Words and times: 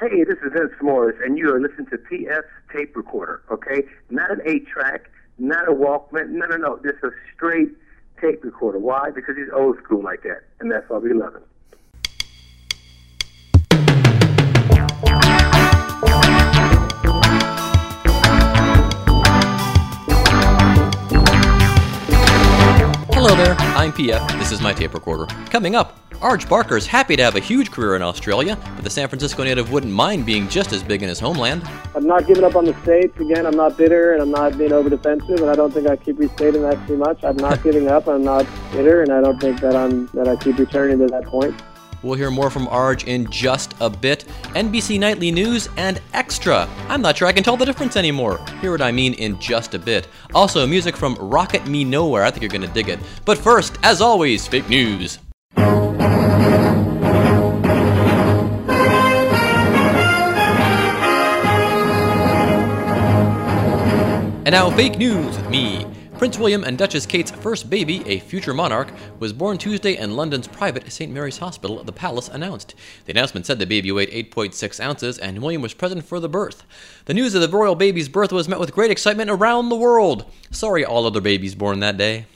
Hey, 0.00 0.22
this 0.22 0.38
is 0.44 0.52
Vince 0.52 0.70
Morris, 0.80 1.16
and 1.24 1.36
you 1.36 1.52
are 1.52 1.60
listening 1.60 1.86
to 1.86 1.98
PF 1.98 2.42
tape 2.72 2.96
recorder, 2.96 3.42
okay? 3.50 3.82
Not 4.10 4.30
an 4.30 4.40
8 4.46 4.68
track, 4.68 5.10
not 5.38 5.68
a 5.68 5.72
Walkman, 5.72 6.28
no, 6.28 6.46
no, 6.46 6.56
no. 6.56 6.80
Just 6.84 7.02
a 7.02 7.10
straight 7.34 7.70
tape 8.20 8.44
recorder. 8.44 8.78
Why? 8.78 9.10
Because 9.12 9.36
he's 9.36 9.48
old 9.52 9.76
school 9.82 10.00
like 10.00 10.22
that, 10.22 10.42
and 10.60 10.70
that's 10.70 10.88
why 10.88 10.98
we 10.98 11.12
love 11.12 11.34
him. 11.34 11.42
This 23.98 24.52
is 24.52 24.60
my 24.60 24.72
tape 24.72 24.94
recorder. 24.94 25.26
Coming 25.50 25.74
up, 25.74 25.98
Arj 26.20 26.48
Barker 26.48 26.76
is 26.76 26.86
happy 26.86 27.16
to 27.16 27.22
have 27.24 27.34
a 27.34 27.40
huge 27.40 27.72
career 27.72 27.96
in 27.96 28.02
Australia, 28.02 28.56
but 28.76 28.84
the 28.84 28.90
San 28.90 29.08
Francisco 29.08 29.42
native 29.42 29.72
wouldn't 29.72 29.92
mind 29.92 30.24
being 30.24 30.48
just 30.48 30.72
as 30.72 30.84
big 30.84 31.02
in 31.02 31.08
his 31.08 31.18
homeland. 31.18 31.68
I'm 31.96 32.06
not 32.06 32.24
giving 32.24 32.44
up 32.44 32.54
on 32.54 32.64
the 32.64 32.80
States. 32.82 33.18
Again, 33.18 33.44
I'm 33.44 33.56
not 33.56 33.76
bitter 33.76 34.12
and 34.12 34.22
I'm 34.22 34.30
not 34.30 34.56
being 34.56 34.72
over 34.72 34.88
defensive, 34.88 35.40
and 35.40 35.50
I 35.50 35.56
don't 35.56 35.74
think 35.74 35.88
I 35.88 35.96
keep 35.96 36.16
restating 36.20 36.62
that 36.62 36.86
too 36.86 36.96
much. 36.96 37.24
I'm 37.24 37.36
not 37.38 37.60
giving 37.64 37.88
up. 37.88 38.06
I'm 38.06 38.22
not 38.22 38.46
bitter, 38.70 39.02
and 39.02 39.12
I 39.12 39.20
don't 39.20 39.40
think 39.40 39.60
that 39.62 39.74
I'm 39.74 40.06
that 40.14 40.28
I 40.28 40.36
keep 40.36 40.58
returning 40.58 41.00
to 41.00 41.06
that 41.08 41.24
point. 41.24 41.60
We'll 42.02 42.14
hear 42.14 42.30
more 42.30 42.50
from 42.50 42.66
Arj 42.68 43.06
in 43.06 43.30
just 43.30 43.74
a 43.80 43.90
bit. 43.90 44.24
NBC 44.54 44.98
Nightly 44.98 45.30
News 45.30 45.68
and 45.76 46.00
Extra. 46.14 46.68
I'm 46.88 47.02
not 47.02 47.16
sure 47.16 47.26
I 47.28 47.32
can 47.32 47.42
tell 47.42 47.56
the 47.56 47.66
difference 47.66 47.96
anymore. 47.96 48.40
Hear 48.60 48.70
what 48.70 48.82
I 48.82 48.92
mean 48.92 49.14
in 49.14 49.38
just 49.40 49.74
a 49.74 49.78
bit. 49.78 50.08
Also, 50.34 50.66
music 50.66 50.96
from 50.96 51.16
Rocket 51.16 51.66
Me 51.66 51.84
Nowhere. 51.84 52.24
I 52.24 52.30
think 52.30 52.42
you're 52.42 52.50
going 52.50 52.62
to 52.62 52.68
dig 52.68 52.88
it. 52.88 53.00
But 53.24 53.38
first, 53.38 53.76
as 53.82 54.00
always, 54.00 54.46
fake 54.46 54.68
news. 54.68 55.18
And 64.46 64.54
now, 64.54 64.70
fake 64.70 64.96
news 64.96 65.36
with 65.36 65.50
me. 65.50 65.84
Prince 66.18 66.36
William 66.36 66.64
and 66.64 66.76
Duchess 66.76 67.06
Kate's 67.06 67.30
first 67.30 67.70
baby, 67.70 68.02
a 68.04 68.18
future 68.18 68.52
monarch, 68.52 68.88
was 69.20 69.32
born 69.32 69.56
Tuesday 69.56 69.96
in 69.96 70.16
London's 70.16 70.48
private 70.48 70.90
St. 70.90 71.12
Mary's 71.12 71.38
Hospital, 71.38 71.84
the 71.84 71.92
palace 71.92 72.26
announced. 72.26 72.74
The 73.04 73.12
announcement 73.12 73.46
said 73.46 73.60
the 73.60 73.66
baby 73.66 73.92
weighed 73.92 74.10
8.6 74.10 74.80
ounces 74.80 75.16
and 75.20 75.40
William 75.40 75.62
was 75.62 75.74
present 75.74 76.04
for 76.04 76.18
the 76.18 76.28
birth. 76.28 76.64
The 77.04 77.14
news 77.14 77.36
of 77.36 77.40
the 77.40 77.56
royal 77.56 77.76
baby's 77.76 78.08
birth 78.08 78.32
was 78.32 78.48
met 78.48 78.58
with 78.58 78.72
great 78.72 78.90
excitement 78.90 79.30
around 79.30 79.68
the 79.68 79.76
world. 79.76 80.24
Sorry, 80.50 80.84
all 80.84 81.06
other 81.06 81.20
babies 81.20 81.54
born 81.54 81.78
that 81.80 81.96
day. 81.96 82.26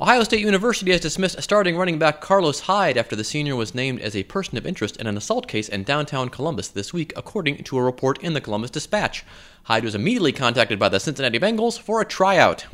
Ohio 0.00 0.22
State 0.22 0.38
University 0.38 0.92
has 0.92 1.00
dismissed 1.00 1.42
starting 1.42 1.76
running 1.76 1.98
back 1.98 2.20
Carlos 2.20 2.60
Hyde 2.60 2.96
after 2.96 3.16
the 3.16 3.24
senior 3.24 3.56
was 3.56 3.74
named 3.74 4.00
as 4.00 4.14
a 4.14 4.22
person 4.22 4.56
of 4.56 4.64
interest 4.64 4.96
in 4.96 5.08
an 5.08 5.16
assault 5.16 5.48
case 5.48 5.68
in 5.68 5.82
downtown 5.82 6.28
Columbus 6.28 6.68
this 6.68 6.92
week, 6.92 7.12
according 7.16 7.64
to 7.64 7.76
a 7.76 7.82
report 7.82 8.22
in 8.22 8.32
the 8.32 8.40
Columbus 8.40 8.70
Dispatch. 8.70 9.24
Hyde 9.64 9.82
was 9.82 9.96
immediately 9.96 10.30
contacted 10.30 10.78
by 10.78 10.88
the 10.88 11.00
Cincinnati 11.00 11.40
Bengals 11.40 11.80
for 11.80 12.00
a 12.00 12.04
tryout. 12.04 12.66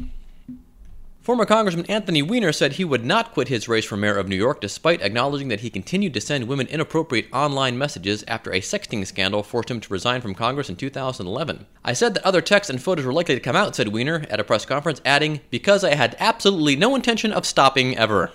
Former 1.25 1.47
Congressman 1.47 1.87
Anthony 1.87 2.21
Weiner 2.21 2.53
said 2.53 2.75
he 2.75 2.85
would 2.85 3.03
not 3.03 3.33
quit 3.33 3.49
his 3.49 3.67
race 3.67 3.87
for 3.87 3.97
mayor 3.97 4.19
of 4.19 4.29
New 4.29 4.37
York 4.37 4.61
despite 4.61 5.01
acknowledging 5.01 5.49
that 5.49 5.61
he 5.61 5.71
continued 5.71 6.13
to 6.13 6.21
send 6.21 6.47
women 6.47 6.67
inappropriate 6.67 7.29
online 7.33 7.79
messages 7.79 8.23
after 8.29 8.53
a 8.53 8.61
sexting 8.61 9.07
scandal 9.07 9.43
forced 9.43 9.71
him 9.71 9.81
to 9.81 9.91
resign 9.91 10.21
from 10.21 10.35
Congress 10.35 10.69
in 10.69 10.77
2011. 10.77 11.65
I 11.83 11.95
said 11.95 12.13
that 12.13 12.27
other 12.27 12.43
texts 12.43 12.69
and 12.69 12.83
photos 12.83 13.07
were 13.07 13.13
likely 13.15 13.35
to 13.37 13.41
come 13.41 13.57
out, 13.57 13.75
said 13.75 13.89
Weiner 13.89 14.27
at 14.29 14.39
a 14.39 14.45
press 14.45 14.67
conference, 14.67 15.01
adding, 15.07 15.41
because 15.49 15.83
I 15.83 15.95
had 15.95 16.15
absolutely 16.19 16.77
no 16.77 16.95
intention 16.95 17.33
of 17.33 17.47
stopping 17.47 17.97
ever. 17.97 18.31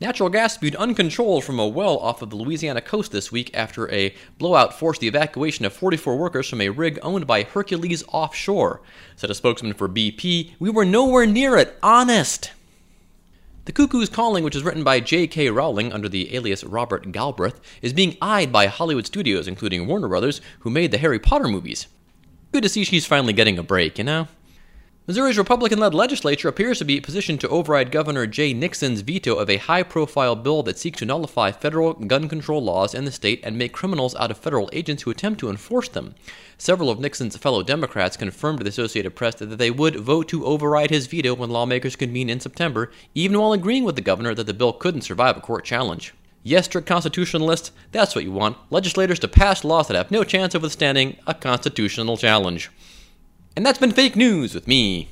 Natural 0.00 0.30
gas 0.30 0.54
spewed 0.54 0.74
uncontrolled 0.76 1.44
from 1.44 1.58
a 1.58 1.68
well 1.68 1.98
off 1.98 2.22
of 2.22 2.30
the 2.30 2.36
Louisiana 2.36 2.80
coast 2.80 3.12
this 3.12 3.30
week 3.30 3.50
after 3.52 3.86
a 3.92 4.14
blowout 4.38 4.72
forced 4.72 5.02
the 5.02 5.08
evacuation 5.08 5.66
of 5.66 5.74
44 5.74 6.16
workers 6.16 6.48
from 6.48 6.62
a 6.62 6.70
rig 6.70 6.98
owned 7.02 7.26
by 7.26 7.42
Hercules 7.42 8.02
Offshore. 8.08 8.80
Said 9.14 9.28
a 9.28 9.34
spokesman 9.34 9.74
for 9.74 9.90
BP, 9.90 10.52
We 10.58 10.70
were 10.70 10.86
nowhere 10.86 11.26
near 11.26 11.54
it, 11.58 11.78
honest. 11.82 12.52
The 13.66 13.72
Cuckoo's 13.72 14.08
Calling, 14.08 14.42
which 14.42 14.56
is 14.56 14.62
written 14.62 14.82
by 14.82 15.00
J.K. 15.00 15.50
Rowling 15.50 15.92
under 15.92 16.08
the 16.08 16.34
alias 16.34 16.64
Robert 16.64 17.12
Galbraith, 17.12 17.60
is 17.82 17.92
being 17.92 18.16
eyed 18.22 18.50
by 18.50 18.68
Hollywood 18.68 19.04
studios, 19.04 19.46
including 19.46 19.86
Warner 19.86 20.08
Brothers, 20.08 20.40
who 20.60 20.70
made 20.70 20.92
the 20.92 20.98
Harry 20.98 21.18
Potter 21.18 21.46
movies. 21.46 21.88
Good 22.52 22.62
to 22.62 22.70
see 22.70 22.84
she's 22.84 23.04
finally 23.04 23.34
getting 23.34 23.58
a 23.58 23.62
break, 23.62 23.98
you 23.98 24.04
know? 24.04 24.28
Missouri's 25.10 25.38
Republican 25.38 25.80
led 25.80 25.92
legislature 25.92 26.46
appears 26.46 26.78
to 26.78 26.84
be 26.84 27.00
positioned 27.00 27.40
to 27.40 27.48
override 27.48 27.90
Governor 27.90 28.28
Jay 28.28 28.54
Nixon's 28.54 29.00
veto 29.00 29.34
of 29.34 29.50
a 29.50 29.56
high 29.56 29.82
profile 29.82 30.36
bill 30.36 30.62
that 30.62 30.78
seeks 30.78 31.00
to 31.00 31.04
nullify 31.04 31.50
federal 31.50 31.94
gun 31.94 32.28
control 32.28 32.62
laws 32.62 32.94
in 32.94 33.06
the 33.06 33.10
state 33.10 33.40
and 33.42 33.58
make 33.58 33.72
criminals 33.72 34.14
out 34.14 34.30
of 34.30 34.38
federal 34.38 34.70
agents 34.72 35.02
who 35.02 35.10
attempt 35.10 35.40
to 35.40 35.50
enforce 35.50 35.88
them. 35.88 36.14
Several 36.58 36.90
of 36.90 37.00
Nixon's 37.00 37.36
fellow 37.36 37.64
Democrats 37.64 38.16
confirmed 38.16 38.58
to 38.58 38.62
the 38.62 38.70
Associated 38.70 39.16
Press 39.16 39.34
that 39.34 39.46
they 39.46 39.72
would 39.72 39.96
vote 39.96 40.28
to 40.28 40.46
override 40.46 40.90
his 40.90 41.08
veto 41.08 41.34
when 41.34 41.50
lawmakers 41.50 41.96
convene 41.96 42.30
in 42.30 42.38
September, 42.38 42.92
even 43.12 43.36
while 43.36 43.52
agreeing 43.52 43.82
with 43.82 43.96
the 43.96 44.02
governor 44.02 44.32
that 44.36 44.46
the 44.46 44.54
bill 44.54 44.72
couldn't 44.72 45.02
survive 45.02 45.36
a 45.36 45.40
court 45.40 45.64
challenge. 45.64 46.14
Yes, 46.44 46.66
strict 46.66 46.86
constitutionalists, 46.86 47.72
that's 47.90 48.14
what 48.14 48.22
you 48.22 48.30
want 48.30 48.58
legislators 48.70 49.18
to 49.18 49.26
pass 49.26 49.64
laws 49.64 49.88
that 49.88 49.96
have 49.96 50.12
no 50.12 50.22
chance 50.22 50.54
of 50.54 50.62
withstanding 50.62 51.16
a 51.26 51.34
constitutional 51.34 52.16
challenge. 52.16 52.70
And 53.56 53.66
that's 53.66 53.78
been 53.78 53.90
fake 53.90 54.14
news 54.14 54.54
with 54.54 54.68
me. 54.68 55.10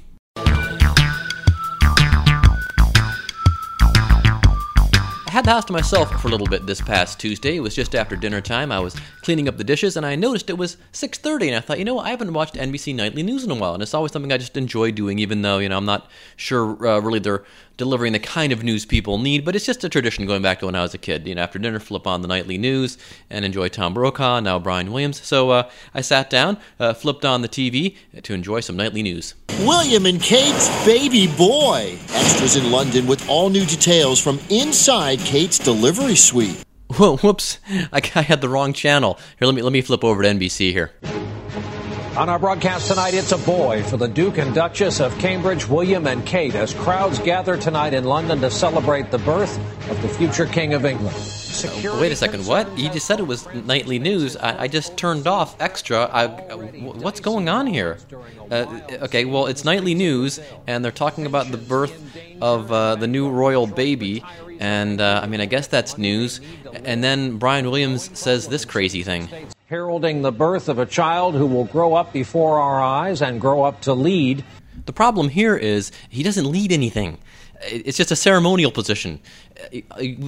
I 5.26 5.30
had 5.30 5.44
the 5.44 5.50
house 5.50 5.64
to 5.66 5.72
myself 5.72 6.22
for 6.22 6.28
a 6.28 6.30
little 6.30 6.46
bit 6.46 6.64
this 6.64 6.80
past 6.80 7.20
Tuesday. 7.20 7.56
It 7.56 7.60
was 7.60 7.74
just 7.74 7.94
after 7.94 8.16
dinner 8.16 8.40
time. 8.40 8.72
I 8.72 8.78
was 8.78 8.96
cleaning 9.22 9.48
up 9.48 9.56
the 9.56 9.64
dishes 9.64 9.96
and 9.96 10.06
I 10.06 10.14
noticed 10.14 10.48
it 10.50 10.56
was 10.56 10.76
6:30 10.92 11.48
and 11.48 11.56
I 11.56 11.60
thought, 11.60 11.78
you 11.78 11.84
know, 11.84 11.98
I 11.98 12.10
haven't 12.10 12.32
watched 12.32 12.54
NBC 12.54 12.94
Nightly 12.94 13.22
News 13.22 13.44
in 13.44 13.50
a 13.50 13.54
while 13.54 13.74
and 13.74 13.82
it's 13.82 13.92
always 13.92 14.12
something 14.12 14.32
I 14.32 14.38
just 14.38 14.56
enjoy 14.56 14.92
doing 14.92 15.18
even 15.18 15.42
though, 15.42 15.58
you 15.58 15.68
know, 15.68 15.76
I'm 15.76 15.84
not 15.84 16.08
sure 16.36 16.86
uh, 16.86 17.00
really 17.00 17.18
they're 17.18 17.44
delivering 17.78 18.12
the 18.12 18.18
kind 18.18 18.52
of 18.52 18.62
news 18.62 18.84
people 18.84 19.16
need, 19.16 19.44
but 19.44 19.56
it's 19.56 19.64
just 19.64 19.82
a 19.84 19.88
tradition 19.88 20.26
going 20.26 20.42
back 20.42 20.58
to 20.58 20.66
when 20.66 20.74
I 20.74 20.82
was 20.82 20.92
a 20.92 20.98
kid. 20.98 21.26
You 21.26 21.34
know, 21.34 21.42
after 21.42 21.58
dinner, 21.58 21.80
flip 21.80 22.06
on 22.06 22.20
the 22.20 22.28
nightly 22.28 22.58
news 22.58 22.98
and 23.30 23.44
enjoy 23.44 23.68
Tom 23.68 23.94
Brokaw, 23.94 24.40
now 24.40 24.58
Brian 24.58 24.92
Williams. 24.92 25.24
So 25.24 25.50
uh, 25.50 25.70
I 25.94 26.02
sat 26.02 26.28
down, 26.28 26.58
uh, 26.78 26.92
flipped 26.92 27.24
on 27.24 27.40
the 27.40 27.48
TV 27.48 27.96
to 28.22 28.34
enjoy 28.34 28.60
some 28.60 28.76
nightly 28.76 29.02
news. 29.02 29.34
William 29.60 30.04
and 30.04 30.20
Kate's 30.20 30.68
baby 30.84 31.26
boy. 31.26 31.96
Extras 32.10 32.56
in 32.56 32.70
London 32.70 33.06
with 33.06 33.26
all 33.28 33.48
new 33.48 33.64
details 33.64 34.20
from 34.20 34.38
inside 34.50 35.20
Kate's 35.20 35.58
delivery 35.58 36.16
suite. 36.16 36.62
Whoa, 36.96 37.16
whoops! 37.22 37.58
I, 37.70 38.02
I 38.14 38.22
had 38.22 38.40
the 38.40 38.48
wrong 38.48 38.72
channel. 38.72 39.18
Here, 39.38 39.46
let 39.46 39.54
me 39.54 39.62
let 39.62 39.72
me 39.72 39.82
flip 39.82 40.04
over 40.04 40.22
to 40.22 40.28
NBC 40.28 40.72
here. 40.72 40.92
On 42.18 42.28
our 42.28 42.40
broadcast 42.40 42.88
tonight, 42.88 43.14
it's 43.14 43.30
a 43.30 43.38
boy 43.38 43.84
for 43.84 43.96
the 43.96 44.08
Duke 44.08 44.38
and 44.38 44.52
Duchess 44.52 44.98
of 44.98 45.16
Cambridge, 45.20 45.68
William 45.68 46.04
and 46.08 46.26
Kate, 46.26 46.56
as 46.56 46.74
crowds 46.74 47.20
gather 47.20 47.56
tonight 47.56 47.94
in 47.94 48.02
London 48.02 48.40
to 48.40 48.50
celebrate 48.50 49.12
the 49.12 49.18
birth 49.18 49.56
of 49.88 50.02
the 50.02 50.08
future 50.08 50.44
King 50.44 50.74
of 50.74 50.84
England. 50.84 51.16
Security 51.16 52.00
Wait 52.00 52.10
a 52.10 52.16
second, 52.16 52.44
what? 52.44 52.76
You 52.76 52.90
just 52.90 53.06
said 53.06 53.20
it 53.20 53.28
was 53.28 53.46
nightly 53.54 54.00
news. 54.00 54.36
I, 54.36 54.62
I 54.62 54.68
just 54.68 54.96
turned 54.96 55.28
off 55.28 55.54
extra. 55.60 56.10
I, 56.12 56.26
what's 56.26 57.20
going 57.20 57.48
on 57.48 57.68
here? 57.68 57.98
Uh, 58.50 58.80
okay, 59.02 59.24
well, 59.24 59.46
it's 59.46 59.64
nightly 59.64 59.94
news, 59.94 60.40
and 60.66 60.84
they're 60.84 60.90
talking 60.90 61.24
about 61.24 61.52
the 61.52 61.56
birth 61.56 62.02
of 62.42 62.72
uh, 62.72 62.96
the 62.96 63.06
new 63.06 63.30
royal 63.30 63.68
baby, 63.68 64.24
and 64.58 65.00
uh, 65.00 65.20
I 65.22 65.26
mean, 65.26 65.40
I 65.40 65.46
guess 65.46 65.66
that's 65.66 65.98
news. 65.98 66.40
And 66.84 67.02
then 67.02 67.38
Brian 67.38 67.70
Williams 67.70 68.16
says 68.18 68.48
this 68.48 68.64
crazy 68.64 69.02
thing 69.02 69.28
heralding 69.68 70.22
the 70.22 70.32
birth 70.32 70.70
of 70.70 70.78
a 70.78 70.86
child 70.86 71.34
who 71.34 71.44
will 71.46 71.66
grow 71.66 71.92
up 71.92 72.10
before 72.10 72.58
our 72.58 72.82
eyes 72.82 73.20
and 73.20 73.38
grow 73.38 73.64
up 73.64 73.82
to 73.82 73.92
lead. 73.92 74.42
The 74.88 74.94
problem 74.94 75.28
here 75.28 75.54
is 75.54 75.92
he 76.08 76.22
doesn't 76.22 76.50
lead 76.50 76.72
anything. 76.72 77.18
It's 77.60 77.98
just 77.98 78.10
a 78.10 78.16
ceremonial 78.16 78.70
position. 78.70 79.20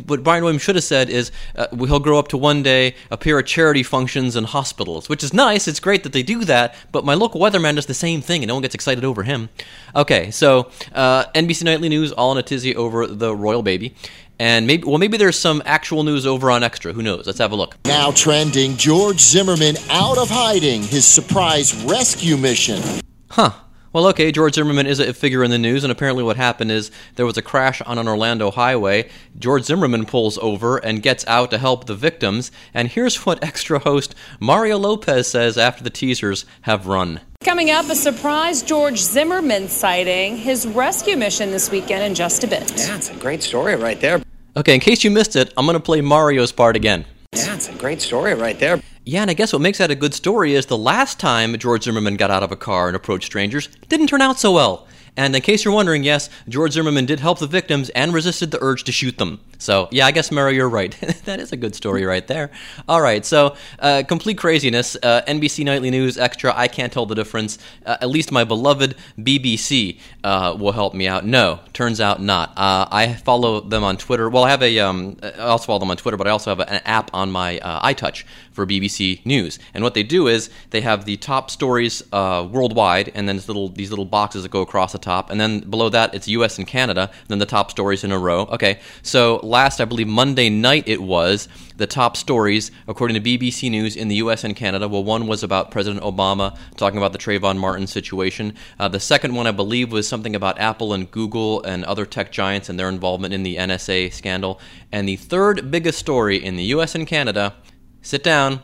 What 0.05 0.23
Brian 0.23 0.45
Williams 0.45 0.61
should 0.61 0.75
have 0.75 0.85
said 0.85 1.09
is 1.09 1.33
uh, 1.57 1.75
he'll 1.75 1.99
grow 1.99 2.19
up 2.19 2.29
to 2.29 2.37
one 2.37 2.63
day 2.63 2.95
appear 3.11 3.39
at 3.39 3.47
charity 3.47 3.83
functions 3.83 4.37
and 4.37 4.47
hospitals, 4.47 5.09
which 5.09 5.25
is 5.25 5.33
nice. 5.33 5.67
It's 5.67 5.81
great 5.81 6.03
that 6.03 6.13
they 6.13 6.23
do 6.23 6.45
that, 6.45 6.75
but 6.93 7.07
my 7.07 7.15
local 7.15 7.41
weatherman 7.41 7.77
does 7.77 7.87
the 7.87 7.95
same 7.95 8.21
thing 8.21 8.43
and 8.43 8.49
no 8.49 8.55
one 8.55 8.61
gets 8.61 8.75
excited 8.75 9.03
over 9.03 9.23
him. 9.23 9.49
Okay, 9.97 10.31
so 10.31 10.71
uh, 10.93 11.25
NBC 11.35 11.65
Nightly 11.65 11.89
News 11.89 12.13
all 12.13 12.31
in 12.33 12.37
a 12.37 12.43
tizzy 12.43 12.77
over 12.77 13.07
the 13.07 13.35
royal 13.35 13.63
baby. 13.63 13.95
And 14.39 14.67
maybe, 14.67 14.85
well, 14.85 14.99
maybe 14.99 15.17
there's 15.17 15.39
some 15.39 15.63
actual 15.65 16.03
news 16.03 16.27
over 16.27 16.51
on 16.51 16.63
Extra. 16.63 16.93
Who 16.93 17.01
knows? 17.01 17.25
Let's 17.25 17.39
have 17.39 17.53
a 17.53 17.57
look. 17.57 17.79
Now 17.87 18.11
trending 18.11 18.77
George 18.77 19.21
Zimmerman 19.21 19.77
out 19.89 20.19
of 20.19 20.29
hiding, 20.29 20.83
his 20.83 21.07
surprise 21.07 21.75
rescue 21.85 22.37
mission. 22.37 22.83
Huh. 23.31 23.53
Well, 23.93 24.07
okay, 24.07 24.31
George 24.31 24.55
Zimmerman 24.55 24.87
is 24.87 25.01
a 25.01 25.13
figure 25.13 25.43
in 25.43 25.51
the 25.51 25.59
news, 25.59 25.83
and 25.83 25.91
apparently 25.91 26.23
what 26.23 26.37
happened 26.37 26.71
is 26.71 26.93
there 27.17 27.27
was 27.27 27.37
a 27.37 27.43
crash 27.43 27.83
on 27.83 27.99
an 27.99 28.07
Orlando 28.07 28.53
highway. 28.53 29.11
George 29.37 29.65
Zimmerman 29.65 30.07
pulls 30.07 30.39
over 30.39 30.77
and 30.77 31.03
gets 31.03 31.27
out 31.27 31.51
to 31.51 31.59
help 31.59 31.87
the 31.87 31.97
victims, 31.97 32.53
and 32.73 32.87
here's 32.87 33.27
what 33.27 33.43
extra 33.51 33.81
host 33.81 34.15
Mario 34.39 34.79
Lopez 34.79 35.29
says 35.29 35.59
after 35.59 35.83
the 35.83 35.91
teasers 35.91 36.45
have 36.63 36.87
run. 36.87 37.21
Coming 37.43 37.73
up, 37.73 37.91
a 37.91 37.97
surprise 37.97 38.63
George 38.63 38.99
Zimmerman 38.99 39.67
sighting, 39.69 40.37
his 40.37 40.69
rescue 40.69 41.17
mission 41.17 41.51
this 41.51 41.69
weekend 41.73 42.05
in 42.05 42.15
just 42.15 42.45
a 42.45 42.47
bit. 42.47 42.71
Yeah, 42.77 42.95
it's 42.95 43.11
a 43.11 43.17
great 43.17 43.43
story 43.43 43.75
right 43.75 44.01
there. 44.01 44.23
Okay, 44.57 44.75
in 44.75 44.81
case 44.81 45.03
you 45.03 45.11
missed 45.11 45.35
it, 45.35 45.53
I'm 45.57 45.67
going 45.67 45.75
to 45.75 45.83
play 45.83 46.01
Mario's 46.01 46.53
part 46.53 46.77
again. 46.77 47.07
Yeah, 47.33 47.55
it's 47.55 47.69
a 47.69 47.75
great 47.75 48.03
story 48.03 48.35
right 48.35 48.59
there. 48.59 48.83
Yeah, 49.05 49.23
and 49.23 49.31
I 49.31 49.35
guess 49.35 49.53
what 49.53 49.63
makes 49.63 49.79
that 49.79 49.91
a 49.91 49.95
good 49.95 50.15
story 50.15 50.55
is 50.55 50.67
the 50.67 50.77
last 50.77 51.21
time 51.21 51.57
George 51.59 51.85
Zimmerman 51.85 52.17
got 52.17 52.31
out 52.33 52.43
of 52.43 52.51
a 52.51 52.57
car 52.57 52.89
and 52.89 52.97
approached 52.97 53.27
strangers 53.27 53.69
didn't 53.89 54.09
turn 54.09 54.21
out 54.21 54.41
so 54.41 54.53
well. 54.53 54.89
And 55.17 55.35
in 55.35 55.43
case 55.43 55.65
you're 55.65 55.73
wondering, 55.73 56.03
yes, 56.03 56.29
George 56.49 56.73
Zimmerman 56.73 57.07
did 57.07 57.21
help 57.21 57.39
the 57.39 57.47
victims 57.47 57.89
and 57.91 58.13
resisted 58.13 58.51
the 58.51 58.59
urge 58.61 58.83
to 58.85 58.93
shoot 58.93 59.19
them. 59.19 59.41
So, 59.61 59.89
yeah, 59.91 60.07
I 60.07 60.11
guess, 60.11 60.33
Murray, 60.33 60.55
you're 60.55 60.71
right. 60.71 60.97
that 61.27 61.39
is 61.39 61.53
a 61.53 61.57
good 61.57 61.75
story 61.75 62.07
right 62.07 62.27
there. 62.27 62.51
All 62.89 63.03
right, 63.03 63.25
so 63.27 63.57
uh, 63.79 64.03
complete 64.09 64.39
craziness. 64.39 64.97
Uh, 65.03 65.21
NBC 65.29 65.67
Nightly 65.67 65.91
News 65.91 66.17
Extra, 66.17 66.55
I 66.57 66.67
can't 66.67 66.91
tell 66.91 67.05
the 67.05 67.15
difference. 67.15 67.59
Uh, 67.85 67.99
at 68.01 68.09
least 68.09 68.33
my 68.33 68.43
beloved 68.45 68.97
BBC 69.19 69.99
uh, 70.25 70.57
will 70.59 70.73
help 70.73 70.95
me 70.95 71.07
out. 71.07 71.27
No, 71.27 71.61
turns 71.75 72.01
out 72.01 72.23
not. 72.23 72.51
Uh, 72.57 72.89
I 72.91 73.13
follow 73.13 73.61
them 73.61 73.85
on 73.85 73.99
Twitter. 73.99 74.31
Well, 74.31 74.45
I 74.45 74.51
have 74.51 74.63
a, 74.63 74.79
um, 74.79 75.19
I 75.23 75.33
also 75.41 75.67
follow 75.67 75.81
them 75.81 75.91
on 75.91 75.99
Twitter, 75.99 76.17
but 76.17 76.27
I 76.27 76.31
also 76.31 76.51
have 76.51 76.61
an 76.61 76.81
app 76.87 77.11
on 77.13 77.31
my 77.31 77.59
uh, 77.59 77.87
iTouch 77.87 78.25
for 78.53 78.67
BBC 78.67 79.25
News. 79.27 79.59
And 79.75 79.85
what 79.85 79.93
they 79.93 80.03
do 80.03 80.27
is 80.27 80.49
they 80.71 80.81
have 80.81 81.05
the 81.05 81.19
top 81.19 81.51
stories 81.51 82.03
worldwide, 82.11 83.13
and 83.15 83.29
then 83.29 83.37
little, 83.47 83.69
these 83.69 83.91
little 83.91 84.07
boxes 84.07 84.43
that 84.43 84.51
go 84.51 84.63
across 84.63 84.93
the 84.93 84.99
top, 84.99 85.31
and 85.31 85.39
then 85.39 85.61
below 85.61 85.91
that 85.91 86.15
it's 86.15 86.29
U.S. 86.29 86.57
and 86.57 86.67
Canada, 86.67 87.11
then 87.29 87.39
the 87.39 87.47
top 87.47 87.71
stories 87.71 88.05
in 88.05 88.11
a 88.11 88.19
row. 88.19 88.43
Okay, 88.53 88.81
so 89.03 89.39
last, 89.51 89.81
I 89.81 89.85
believe, 89.85 90.09
Monday 90.09 90.49
night 90.49 90.85
it 90.87 91.03
was, 91.03 91.49
the 91.77 91.87
top 91.87 92.17
stories, 92.17 92.71
according 92.89 93.21
to 93.21 93.39
BBC 93.39 93.71
News 93.71 93.97
in 93.97 94.09
the 94.09 94.17
US 94.17 94.45
and 94.45 94.57
Canada. 94.57 94.89
Well, 94.89 95.05
one 95.05 95.27
was 95.27 95.43
about 95.43 95.71
President 95.71 96.03
Obama 96.03 96.57
talking 96.77 96.97
about 96.97 97.13
the 97.13 97.19
Trayvon 97.19 97.59
Martin 97.59 97.87
situation. 97.87 98.55
Uh, 98.79 98.89
the 98.89 99.01
second 99.01 99.35
one, 99.35 99.47
I 99.47 99.51
believe, 99.51 99.93
was 99.93 100.09
something 100.09 100.35
about 100.35 100.59
Apple 100.59 100.95
and 100.95 101.11
Google 101.11 101.63
and 101.65 101.85
other 101.85 102.07
tech 102.07 102.33
giants 102.33 102.69
and 102.69 102.79
their 102.79 102.89
involvement 102.89 103.35
in 103.35 103.43
the 103.43 103.57
NSA 103.57 104.13
scandal. 104.13 104.61
And 104.93 105.09
the 105.09 105.17
third 105.17 105.71
biggest 105.71 105.99
story 105.99 106.43
in 106.43 106.57
the 106.57 106.65
US 106.65 106.95
and 106.95 107.07
Canada 107.07 107.55
sit 108.01 108.23
down 108.23 108.63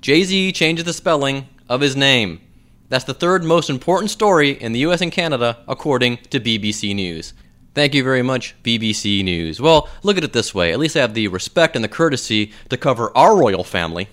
Jay 0.00 0.24
Z 0.24 0.52
changes 0.52 0.84
the 0.84 0.92
spelling 0.92 1.48
of 1.68 1.80
his 1.80 1.96
name. 1.96 2.40
That's 2.88 3.04
the 3.04 3.14
third 3.14 3.44
most 3.44 3.70
important 3.70 4.10
story 4.10 4.50
in 4.50 4.72
the 4.72 4.80
US 4.80 5.00
and 5.00 5.10
Canada, 5.10 5.58
according 5.66 6.18
to 6.30 6.40
BBC 6.40 6.94
News. 6.94 7.32
Thank 7.74 7.92
you 7.92 8.04
very 8.04 8.22
much, 8.22 8.54
BBC 8.62 9.24
News. 9.24 9.60
Well, 9.60 9.88
look 10.04 10.16
at 10.16 10.22
it 10.22 10.32
this 10.32 10.54
way 10.54 10.72
at 10.72 10.78
least 10.78 10.96
I 10.96 11.00
have 11.00 11.12
the 11.12 11.26
respect 11.26 11.74
and 11.74 11.84
the 11.84 11.88
courtesy 11.88 12.52
to 12.68 12.76
cover 12.76 13.10
our 13.16 13.36
royal 13.36 13.64
family. 13.64 14.08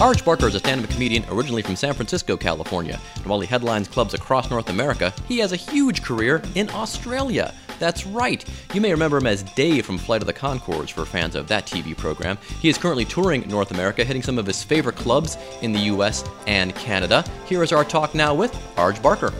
Arj 0.00 0.24
Barker 0.24 0.48
is 0.48 0.54
a 0.54 0.58
stand 0.58 0.82
up 0.82 0.90
comedian 0.90 1.24
originally 1.30 1.62
from 1.62 1.76
San 1.76 1.92
Francisco, 1.92 2.36
California. 2.36 2.98
And 3.16 3.26
while 3.26 3.38
he 3.38 3.46
headlines 3.46 3.86
clubs 3.86 4.14
across 4.14 4.50
North 4.50 4.70
America, 4.70 5.14
he 5.28 5.38
has 5.38 5.52
a 5.52 5.56
huge 5.56 6.02
career 6.02 6.42
in 6.56 6.68
Australia. 6.70 7.54
That's 7.80 8.06
right. 8.06 8.44
You 8.74 8.80
may 8.80 8.92
remember 8.92 9.16
him 9.16 9.26
as 9.26 9.42
Dave 9.42 9.84
from 9.86 9.98
Flight 9.98 10.20
of 10.20 10.26
the 10.26 10.32
Conchords 10.34 10.90
for 10.90 11.04
fans 11.04 11.34
of 11.34 11.48
that 11.48 11.66
TV 11.66 11.96
program. 11.96 12.38
He 12.60 12.68
is 12.68 12.78
currently 12.78 13.06
touring 13.06 13.48
North 13.48 13.72
America, 13.72 14.04
hitting 14.04 14.22
some 14.22 14.38
of 14.38 14.46
his 14.46 14.62
favorite 14.62 14.96
clubs 14.96 15.36
in 15.62 15.72
the 15.72 15.80
US 15.80 16.22
and 16.46 16.74
Canada. 16.76 17.24
Here 17.46 17.62
is 17.64 17.72
our 17.72 17.82
talk 17.82 18.14
now 18.14 18.34
with 18.34 18.52
Arj 18.76 19.02
Barker. 19.02 19.32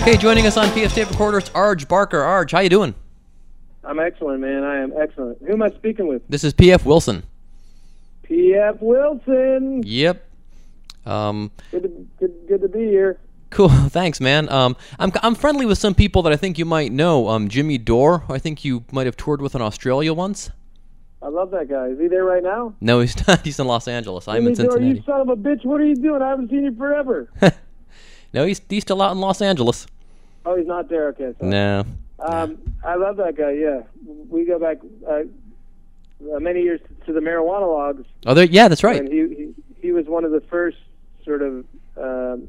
Okay, 0.00 0.16
joining 0.16 0.46
us 0.46 0.56
on 0.56 0.68
PF 0.68 0.94
Tape 0.94 1.10
Recorder, 1.10 1.38
it's 1.38 1.50
Arj 1.50 1.86
Barker. 1.86 2.20
Arj, 2.20 2.52
how 2.52 2.60
you 2.60 2.70
doing? 2.70 2.94
I'm 3.84 3.98
excellent, 3.98 4.40
man. 4.40 4.64
I 4.64 4.78
am 4.78 4.94
excellent. 4.98 5.38
Who 5.46 5.52
am 5.52 5.62
I 5.62 5.68
speaking 5.68 6.08
with? 6.08 6.22
This 6.26 6.42
is 6.42 6.54
PF 6.54 6.86
Wilson. 6.86 7.22
PF 8.24 8.80
Wilson. 8.80 9.82
Yep. 9.84 10.29
Um, 11.06 11.50
good, 11.70 11.82
to, 11.82 11.88
good, 12.18 12.34
good 12.48 12.60
to 12.62 12.68
be 12.68 12.84
here. 12.84 13.18
Cool, 13.50 13.68
thanks, 13.88 14.20
man. 14.20 14.48
Um, 14.48 14.76
I'm 14.98 15.12
I'm 15.22 15.34
friendly 15.34 15.66
with 15.66 15.78
some 15.78 15.94
people 15.94 16.22
that 16.22 16.32
I 16.32 16.36
think 16.36 16.58
you 16.58 16.64
might 16.64 16.92
know. 16.92 17.28
Um, 17.28 17.48
Jimmy 17.48 17.78
Dore, 17.78 18.24
I 18.28 18.38
think 18.38 18.64
you 18.64 18.84
might 18.92 19.06
have 19.06 19.16
toured 19.16 19.42
with 19.42 19.54
in 19.54 19.62
Australia 19.62 20.14
once. 20.14 20.50
I 21.22 21.28
love 21.28 21.50
that 21.50 21.68
guy. 21.68 21.88
Is 21.88 21.98
he 21.98 22.08
there 22.08 22.24
right 22.24 22.42
now? 22.42 22.74
No, 22.80 23.00
he's 23.00 23.16
not. 23.28 23.44
He's 23.44 23.58
in 23.58 23.66
Los 23.66 23.88
Angeles. 23.88 24.28
I'm 24.28 24.36
Jimmy 24.36 24.50
in 24.50 24.56
Cincinnati. 24.56 24.80
Dore, 24.80 24.94
you 24.94 25.02
son 25.02 25.20
of 25.20 25.28
a 25.28 25.36
bitch! 25.36 25.64
What 25.64 25.80
are 25.80 25.86
you 25.86 25.96
doing? 25.96 26.22
I 26.22 26.28
haven't 26.28 26.50
seen 26.50 26.64
you 26.64 26.74
forever. 26.76 27.28
no, 28.32 28.44
he's 28.44 28.60
he's 28.68 28.82
still 28.82 29.02
out 29.02 29.12
in 29.12 29.18
Los 29.18 29.42
Angeles. 29.42 29.86
Oh, 30.46 30.56
he's 30.56 30.66
not 30.66 30.88
there. 30.88 31.08
Okay. 31.08 31.34
Sorry. 31.38 31.50
No. 31.50 31.84
Um, 32.20 32.58
I 32.84 32.96
love 32.96 33.16
that 33.16 33.36
guy. 33.36 33.52
Yeah, 33.52 33.82
we 34.28 34.44
go 34.44 34.58
back 34.58 34.78
uh, 35.08 35.22
many 36.38 36.62
years 36.62 36.80
to 37.06 37.12
the 37.12 37.20
Marijuana-Logues. 37.20 38.04
Oh, 38.26 38.34
there, 38.34 38.44
yeah, 38.44 38.68
that's 38.68 38.84
right. 38.84 39.00
And 39.00 39.10
he, 39.10 39.28
he 39.34 39.54
he 39.80 39.92
was 39.92 40.06
one 40.06 40.24
of 40.24 40.30
the 40.30 40.42
first 40.42 40.76
sort 41.24 41.42
of 41.42 41.64
um, 41.96 42.48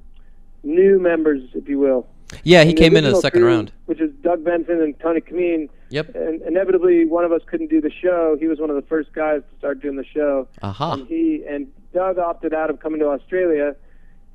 new 0.64 1.00
members, 1.00 1.42
if 1.54 1.68
you 1.68 1.80
will. 1.80 2.08
Yeah, 2.44 2.64
he 2.64 2.74
came 2.74 2.96
in 2.96 3.04
in 3.04 3.12
the 3.12 3.20
second 3.20 3.42
crew, 3.42 3.50
round. 3.50 3.72
which 3.88 4.00
is 4.00 4.10
Doug 4.22 4.44
Benson 4.46 4.82
and 4.82 4.98
Tony 5.00 5.20
Camin. 5.20 5.70
Yep. 5.90 6.16
And 6.16 6.42
inevitably, 6.44 7.06
one 7.06 7.26
of 7.26 7.34
us 7.34 7.42
couldn't 7.46 7.70
do 7.70 7.82
the 7.82 7.92
show. 7.92 8.38
He 8.40 8.48
was 8.48 8.58
one 8.60 8.70
of 8.70 8.78
the 8.78 8.82
first 8.84 9.12
guys 9.12 9.42
to 9.52 9.58
start 9.58 9.82
doing 9.82 9.98
the 9.98 10.06
show. 10.06 10.48
Aha. 10.62 10.94
And 10.94 11.08
he 11.08 11.44
and 11.48 11.68
Doug 11.94 12.18
opted 12.18 12.54
out 12.54 12.70
of 12.70 12.80
coming 12.80 13.00
to 13.02 13.08
Australia, 13.10 13.76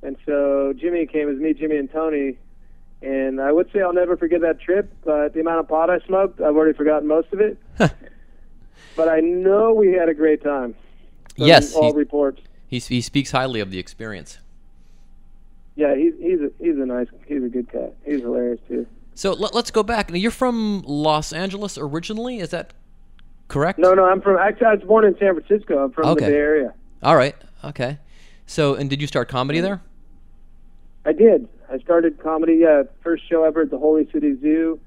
and 0.02 0.16
so 0.26 0.74
Jimmy 0.76 1.06
came 1.06 1.30
as 1.30 1.38
me, 1.38 1.54
Jimmy, 1.54 1.76
and 1.76 1.90
Tony. 1.90 2.36
And 3.00 3.40
I 3.40 3.50
would 3.50 3.70
say 3.72 3.80
I'll 3.80 3.94
never 3.94 4.16
forget 4.16 4.42
that 4.42 4.60
trip. 4.60 4.92
But 5.04 5.32
the 5.32 5.40
amount 5.40 5.60
of 5.60 5.68
pot 5.68 5.88
I 5.88 5.98
smoked, 6.00 6.40
I've 6.40 6.54
already 6.54 6.76
forgotten 6.76 7.08
most 7.08 7.32
of 7.32 7.40
it. 7.40 7.58
but 7.78 9.08
I 9.08 9.20
know 9.20 9.72
we 9.72 9.92
had 9.92 10.08
a 10.10 10.14
great 10.14 10.42
time. 10.42 10.74
Yes, 11.36 11.74
all 11.74 11.92
he- 11.92 11.98
reports. 11.98 12.42
He 12.68 12.78
he 12.78 13.00
speaks 13.00 13.30
highly 13.30 13.60
of 13.60 13.70
the 13.70 13.78
experience. 13.78 14.38
Yeah, 15.76 15.94
he's 15.94 16.14
he's 16.18 16.40
a, 16.40 16.50
he's 16.58 16.76
a 16.76 16.86
nice, 16.86 17.08
he's 17.26 17.42
a 17.42 17.48
good 17.48 17.70
guy. 17.70 17.90
He's 18.04 18.20
hilarious 18.20 18.60
too. 18.68 18.86
So 19.14 19.32
let, 19.32 19.54
us 19.54 19.70
go 19.70 19.82
back. 19.82 20.10
Now, 20.10 20.16
you're 20.16 20.30
from 20.30 20.82
Los 20.86 21.32
Angeles 21.32 21.78
originally, 21.78 22.38
is 22.38 22.50
that 22.50 22.74
correct? 23.48 23.78
No, 23.78 23.94
no, 23.94 24.04
I'm 24.04 24.20
from. 24.20 24.36
Actually, 24.36 24.66
I 24.66 24.74
was 24.74 24.82
born 24.82 25.06
in 25.06 25.16
San 25.18 25.34
Francisco. 25.34 25.84
I'm 25.84 25.92
from 25.92 26.06
Okay. 26.08 26.26
the 26.26 26.30
Bay 26.32 26.36
Area. 26.36 26.74
All 27.02 27.16
right. 27.16 27.34
Okay. 27.64 27.98
So, 28.44 28.74
and 28.74 28.90
did 28.90 29.00
you 29.00 29.06
start 29.06 29.28
comedy 29.28 29.60
there? 29.60 29.80
I 31.06 31.12
did. 31.12 31.48
I 31.70 31.78
started 31.78 32.22
comedy. 32.22 32.64
Uh, 32.66 32.84
first 33.02 33.26
show 33.28 33.44
ever 33.44 33.62
at 33.62 33.70
the 33.70 33.78
Holy 33.78 34.06
City 34.12 34.34
Zoo, 34.40 34.78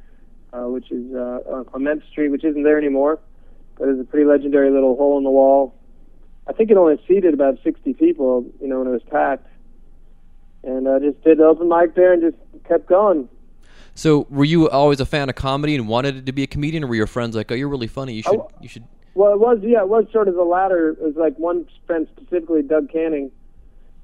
uh, 0.54 0.68
which 0.68 0.92
is 0.92 1.12
uh, 1.14 1.40
on 1.48 1.66
Clement 1.66 2.04
Street, 2.12 2.30
which 2.30 2.44
isn't 2.44 2.64
there 2.64 2.78
anymore, 2.78 3.20
but 3.80 3.90
it's 3.90 4.00
a 4.00 4.04
pretty 4.04 4.26
legendary 4.26 4.70
little 4.70 4.96
hole 4.96 5.18
in 5.18 5.24
the 5.24 5.32
wall. 5.32 5.74
I 6.50 6.52
think 6.52 6.72
it 6.72 6.78
only 6.78 7.00
seated 7.08 7.36
about 7.36 7.60
60 7.64 7.94
people, 7.94 8.44
you 8.60 8.68
know, 8.68 8.80
when 8.80 8.88
it 8.88 8.92
was 8.92 9.04
packed. 9.04 9.48
And 10.64 10.90
I 10.90 10.98
just 10.98 11.24
did 11.24 11.38
the 11.38 11.44
open 11.44 11.70
mic 11.70 11.94
there 11.94 12.12
and 12.12 12.22
just 12.24 12.68
kept 12.68 12.88
going. 12.88 13.30
So, 13.94 14.26
were 14.30 14.46
you 14.46 14.68
always 14.70 15.00
a 15.00 15.06
fan 15.06 15.30
of 15.30 15.36
comedy 15.36 15.76
and 15.76 15.88
wanted 15.88 16.26
to 16.26 16.32
be 16.32 16.44
a 16.44 16.48
comedian, 16.48 16.84
or 16.84 16.88
were 16.88 16.96
your 16.96 17.08
friends 17.08 17.36
like, 17.36 17.52
"Oh, 17.52 17.56
you're 17.56 17.68
really 17.68 17.88
funny. 17.88 18.14
You 18.14 18.24
should, 18.24 18.42
you 18.62 18.70
should." 18.70 18.84
Well, 19.14 19.34
it 19.34 19.40
was 19.40 19.60
yeah, 19.62 19.82
it 19.82 19.90
was 19.90 20.06
sort 20.12 20.28
of 20.28 20.36
the 20.36 20.44
latter. 20.44 20.90
It 20.90 21.02
was 21.02 21.16
like 21.16 21.38
one 21.38 21.66
friend 21.86 22.08
specifically, 22.16 22.62
Doug 22.62 22.92
Canning, 22.92 23.32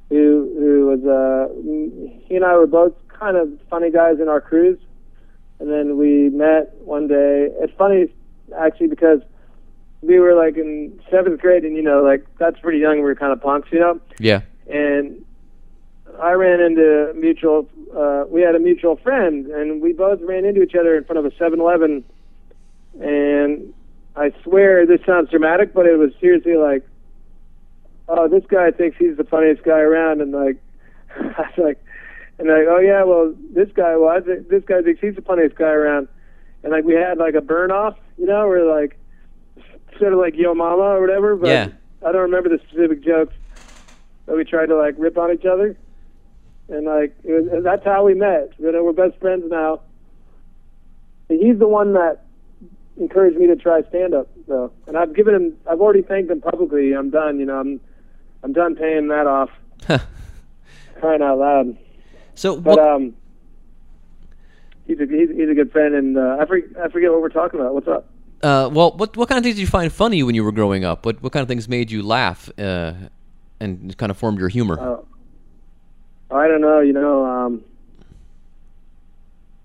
who 0.09 0.51
who 0.59 0.85
was 0.87 1.05
uh, 1.05 1.53
he 2.27 2.35
and 2.35 2.43
I 2.43 2.55
were 2.55 2.67
both 2.67 2.93
kind 3.07 3.37
of 3.37 3.49
funny 3.69 3.89
guys 3.89 4.19
in 4.19 4.27
our 4.27 4.41
crews, 4.41 4.79
and 5.59 5.69
then 5.69 5.97
we 5.97 6.29
met 6.29 6.75
one 6.81 7.07
day. 7.07 7.49
It's 7.61 7.73
funny 7.77 8.13
actually 8.57 8.87
because 8.87 9.21
we 10.05 10.19
were 10.19 10.33
like 10.35 10.57
in 10.57 10.99
seventh 11.09 11.41
grade, 11.41 11.63
and 11.63 11.75
you 11.75 11.81
know, 11.81 12.01
like 12.03 12.25
that's 12.37 12.59
pretty 12.59 12.79
young. 12.79 12.97
We 12.97 13.01
were 13.03 13.15
kind 13.15 13.31
of 13.33 13.41
punks, 13.41 13.69
you 13.71 13.79
know, 13.79 13.99
Yeah. 14.19 14.41
and 14.69 15.23
I 16.21 16.31
ran 16.33 16.59
into 16.61 17.13
mutual. 17.15 17.67
Uh, 17.95 18.25
we 18.29 18.41
had 18.41 18.55
a 18.55 18.59
mutual 18.59 18.95
friend, 18.97 19.47
and 19.47 19.81
we 19.81 19.93
both 19.93 20.19
ran 20.21 20.45
into 20.45 20.61
each 20.61 20.75
other 20.75 20.95
in 20.97 21.03
front 21.05 21.19
of 21.19 21.25
a 21.25 21.31
7-Eleven. 21.35 22.03
And 23.01 23.73
I 24.15 24.31
swear 24.43 24.85
this 24.85 25.01
sounds 25.05 25.29
dramatic, 25.29 25.73
but 25.73 25.85
it 25.85 25.97
was 25.97 26.11
seriously 26.21 26.55
like, 26.55 26.83
"Oh, 28.07 28.27
this 28.27 28.43
guy 28.47 28.71
thinks 28.71 28.97
he's 28.97 29.17
the 29.17 29.25
funniest 29.25 29.63
guy 29.63 29.79
around," 29.79 30.21
and 30.21 30.31
like, 30.31 30.57
I 31.19 31.23
was 31.41 31.57
like, 31.57 31.83
and 32.39 32.47
like, 32.47 32.67
"Oh 32.69 32.79
yeah, 32.79 33.03
well, 33.03 33.33
this 33.53 33.69
guy, 33.73 33.95
think 34.21 34.47
this 34.49 34.63
guy 34.65 34.81
thinks 34.81 35.01
he's 35.01 35.15
the 35.15 35.21
funniest 35.21 35.55
guy 35.55 35.71
around," 35.71 36.07
and 36.63 36.71
like 36.71 36.85
we 36.85 36.93
had 36.93 37.17
like 37.17 37.33
a 37.35 37.41
burn 37.41 37.71
off, 37.71 37.97
you 38.17 38.25
know, 38.25 38.47
where 38.47 38.63
like 38.63 38.97
sort 39.99 40.13
of 40.13 40.19
like 40.19 40.35
Yo 40.35 40.53
Mama 40.53 40.81
or 40.83 41.01
whatever, 41.01 41.35
but 41.35 41.47
Yeah. 41.49 41.67
I 42.05 42.11
don't 42.11 42.21
remember 42.21 42.49
the 42.49 42.59
specific 42.67 43.03
jokes. 43.03 43.33
But 44.25 44.37
we 44.37 44.43
tried 44.43 44.67
to 44.67 44.75
like 44.75 44.95
rip 44.97 45.17
on 45.19 45.31
each 45.31 45.45
other, 45.45 45.77
and 46.67 46.85
like 46.85 47.15
it 47.23 47.31
was, 47.31 47.63
that's 47.63 47.85
how 47.85 48.05
we 48.05 48.15
met. 48.15 48.53
You 48.57 48.71
know, 48.71 48.83
we're 48.83 48.91
best 48.93 49.19
friends 49.19 49.43
now. 49.47 49.81
And 51.29 51.39
he's 51.39 51.59
the 51.59 51.67
one 51.67 51.93
that 51.93 52.23
encouraged 52.97 53.37
me 53.37 53.45
to 53.47 53.55
try 53.55 53.81
stand 53.89 54.13
up, 54.15 54.27
though. 54.47 54.71
And 54.87 54.97
I've 54.97 55.15
given 55.15 55.35
him, 55.35 55.57
I've 55.69 55.79
already 55.79 56.01
thanked 56.01 56.31
him 56.31 56.41
publicly. 56.41 56.93
I'm 56.93 57.11
done. 57.11 57.39
You 57.39 57.45
know, 57.45 57.59
I'm, 57.59 57.79
I'm 58.43 58.51
done 58.53 58.75
paying 58.75 59.09
that 59.09 59.27
off. 59.27 59.49
Crying 60.99 61.21
out 61.21 61.37
loud. 61.37 61.77
So, 62.33 62.59
But 62.59 62.77
what, 62.77 62.79
um, 62.79 63.13
he's 64.87 64.99
a 64.99 65.05
he's, 65.05 65.29
he's 65.29 65.49
a 65.49 65.53
good 65.53 65.71
friend, 65.71 65.93
and 65.93 66.17
uh, 66.17 66.37
I 66.39 66.45
forget 66.45 66.69
I 66.83 66.89
forget 66.89 67.11
what 67.11 67.21
we're 67.21 67.29
talking 67.29 67.59
about. 67.59 67.73
What's 67.75 67.87
up? 67.87 68.09
Uh, 68.45 68.69
well, 68.69 68.91
what 68.91 69.17
what 69.17 69.27
kind 69.27 69.39
of 69.39 69.43
things 69.43 69.55
did 69.55 69.61
you 69.61 69.67
find 69.67 69.91
funny 69.91 70.21
when 70.21 70.35
you 70.35 70.43
were 70.43 70.51
growing 70.51 70.85
up? 70.85 71.03
What 71.03 71.21
what 71.23 71.31
kind 71.33 71.41
of 71.41 71.47
things 71.47 71.67
made 71.67 71.89
you 71.89 72.03
laugh 72.03 72.47
uh, 72.59 72.93
and 73.59 73.97
kind 73.97 74.11
of 74.11 74.17
formed 74.17 74.37
your 74.37 74.49
humor? 74.49 74.77
Oh. 74.79 75.05
I 76.29 76.47
don't 76.47 76.61
know. 76.61 76.79
You 76.79 76.93
know, 76.93 77.25
um, 77.25 77.63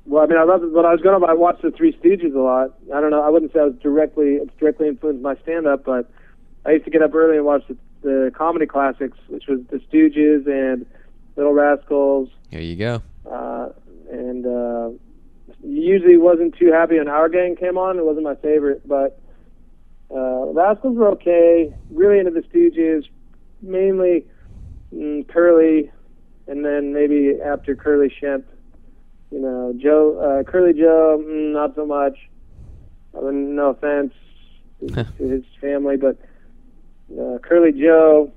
well, 0.07 0.23
I 0.23 0.27
mean, 0.27 0.39
I 0.39 0.45
love 0.45 0.63
it, 0.63 0.73
but 0.73 0.87
I 0.87 0.93
was 0.93 1.03
going 1.03 1.21
to. 1.21 1.27
I 1.27 1.35
watched 1.35 1.61
the 1.61 1.73
Three 1.73 1.93
Stooges 1.93 2.35
a 2.35 2.39
lot. 2.39 2.75
I 2.95 3.03
don't 3.03 3.11
know. 3.11 3.23
I 3.23 3.29
wouldn't 3.29 3.53
say 3.53 3.61
I 3.61 3.65
was 3.65 3.75
directly 3.83 4.37
it's 4.37 4.53
directly 4.59 4.89
influenced 4.89 5.23
my 5.23 5.37
stand 5.43 5.67
up, 5.67 5.85
but 5.85 6.11
I 6.65 6.73
used 6.73 6.87
to 6.87 6.91
get 6.91 7.03
up 7.03 7.15
early 7.15 7.37
and 7.37 7.45
watch 7.45 7.65
the, 7.69 7.77
the 8.01 8.33
comedy 8.35 8.65
classics, 8.65 9.19
which 9.29 9.47
was 9.47 9.61
the 9.71 9.77
Stooges 9.77 10.47
and 10.47 10.87
Little 11.37 11.53
Rascals. 11.53 12.31
There 12.51 12.63
you 12.63 12.77
go. 12.77 13.03
Uh, 13.31 13.69
and 14.11 14.47
uh, 14.47 14.91
usually 15.91 16.17
wasn't 16.17 16.57
too 16.57 16.71
happy 16.73 16.99
when 16.99 17.09
Our 17.09 17.29
Gang 17.29 17.57
came 17.57 17.77
on. 17.77 17.99
It 17.99 18.05
wasn't 18.05 18.25
my 18.25 18.37
favorite, 18.37 18.87
but 18.87 19.21
uh, 20.11 20.47
Rascals 20.53 20.97
were 20.97 21.11
okay. 21.13 21.75
Really 21.91 22.19
into 22.19 22.31
the 22.31 22.43
Stooges, 22.43 23.05
mainly 23.61 24.27
mm, 24.95 25.27
Curly, 25.29 25.91
and 26.47 26.65
then 26.65 26.93
maybe 26.93 27.35
after 27.45 27.75
Curly 27.75 28.13
Shemp. 28.23 28.45
You 29.31 29.41
know, 29.41 29.75
Joe, 29.81 30.19
uh, 30.19 30.51
Curly 30.51 30.73
Joe, 30.73 31.23
mm, 31.23 31.53
not 31.53 31.75
so 31.75 31.87
much. 31.87 32.17
I 33.17 33.21
mean, 33.23 33.57
no 33.57 33.71
offense 33.71 34.13
to 34.81 35.05
his 35.19 35.45
family, 35.61 35.97
but 35.97 36.17
uh, 37.19 37.39
Curly 37.39 37.73
Joe. 37.73 38.33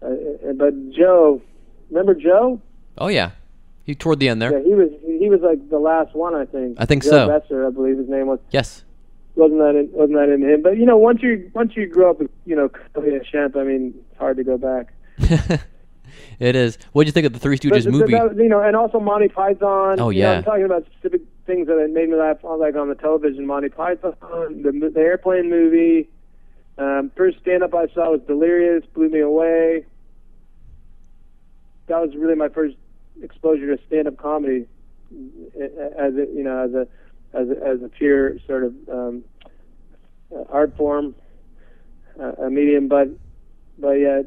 Uh, 0.00 0.06
uh, 0.06 0.52
but 0.54 0.90
Joe, 0.92 1.42
remember 1.90 2.14
Joe? 2.14 2.60
Oh 2.96 3.08
yeah, 3.08 3.32
he 3.88 3.94
toward 3.94 4.20
the 4.20 4.28
end 4.28 4.42
there. 4.42 4.52
Yeah, 4.52 4.64
he 4.66 4.74
was 4.74 4.90
he 5.02 5.30
was 5.30 5.40
like 5.40 5.70
the 5.70 5.78
last 5.78 6.14
one, 6.14 6.34
I 6.34 6.44
think. 6.44 6.76
I 6.78 6.84
think 6.84 7.02
Joe 7.04 7.08
so. 7.10 7.26
Besser, 7.40 7.66
I 7.66 7.70
believe 7.70 7.96
his 7.96 8.06
name 8.06 8.26
was. 8.26 8.38
Yes. 8.50 8.84
Wasn't 9.34 9.58
that 9.60 9.76
in, 9.76 9.88
wasn't 9.92 10.18
that 10.18 10.28
in 10.28 10.42
him? 10.42 10.60
But 10.60 10.76
you 10.76 10.84
know, 10.84 10.98
once 10.98 11.22
you 11.22 11.50
once 11.54 11.74
you 11.74 11.86
grow 11.86 12.10
up 12.10 12.18
with 12.18 12.30
you 12.44 12.54
know 12.54 12.68
and 12.96 13.22
Shemp, 13.24 13.56
I 13.56 13.62
mean, 13.64 13.94
it's 14.10 14.18
hard 14.18 14.36
to 14.36 14.44
go 14.44 14.58
back. 14.58 14.92
it 16.38 16.54
is. 16.54 16.76
What 16.92 17.04
did 17.04 17.08
you 17.08 17.12
think 17.12 17.26
of 17.28 17.32
the 17.32 17.38
Three 17.38 17.56
Stooges 17.58 17.84
But- 17.84 17.92
movie? 17.92 18.12
that- 18.12 18.36
you 18.36 18.50
know, 18.50 18.60
and 18.60 18.76
also 18.76 19.00
Monty 19.00 19.28
Python. 19.28 19.98
Oh, 20.00 20.10
You 20.10 20.22
know, 20.22 20.32
yeah. 20.32 20.36
I'm 20.36 20.44
talking 20.44 20.64
about 20.66 20.84
specific 20.92 21.22
things 21.46 21.66
that 21.68 21.76
made 21.90 22.10
me 22.10 22.16
laugh, 22.16 22.44
like 22.44 22.76
on 22.76 22.90
the 22.90 22.94
television. 22.94 23.46
Monty 23.46 23.70
Python, 23.70 24.12
the, 24.20 24.90
the 24.92 25.00
airplane 25.00 25.48
movie. 25.48 26.10
Um, 26.76 27.10
first 27.16 27.38
stand 27.40 27.62
up 27.62 27.72
I 27.74 27.86
saw 27.94 28.10
was 28.10 28.20
Delirious, 28.26 28.84
blew 28.92 29.08
me 29.08 29.20
away. 29.20 29.86
That 31.86 32.02
was 32.02 32.14
really 32.14 32.34
my 32.34 32.50
first 32.50 32.76
exposure 33.22 33.76
to 33.76 33.82
stand 33.86 34.08
up 34.08 34.16
comedy, 34.16 34.66
eh, 35.60 35.66
as 35.98 36.14
a 36.14 36.26
you 36.34 36.42
know 36.42 36.64
as 36.64 36.74
a 36.74 36.88
as 37.32 37.48
a, 37.48 37.66
as 37.66 37.82
a 37.82 37.88
pure 37.88 38.38
sort 38.46 38.64
of 38.64 38.74
um, 38.90 39.24
uh, 40.34 40.44
art 40.50 40.76
form, 40.76 41.14
uh, 42.20 42.32
a 42.32 42.50
medium. 42.50 42.88
But 42.88 43.08
but 43.78 43.92
yeah, 43.92 44.22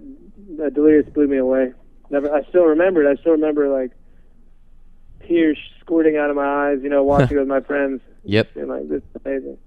uh, 0.64 0.70
Delirious 0.70 1.10
blew 1.10 1.28
me 1.28 1.38
away. 1.38 1.74
Never, 2.10 2.34
I 2.34 2.44
still 2.50 2.66
remember 2.66 3.04
it. 3.04 3.18
I 3.18 3.20
still 3.22 3.34
remember 3.34 3.70
like 3.70 3.92
tears 5.28 5.58
squirting 5.80 6.18
out 6.18 6.30
of 6.30 6.36
my 6.36 6.70
eyes. 6.70 6.80
You 6.82 6.90
know, 6.90 7.04
watching 7.04 7.38
with 7.40 7.48
my 7.48 7.62
friends. 7.62 8.02
Yep. 8.24 8.56
And 8.56 8.68
like 8.68 8.88
this 8.90 9.02
is 9.02 9.22
amazing. 9.26 9.58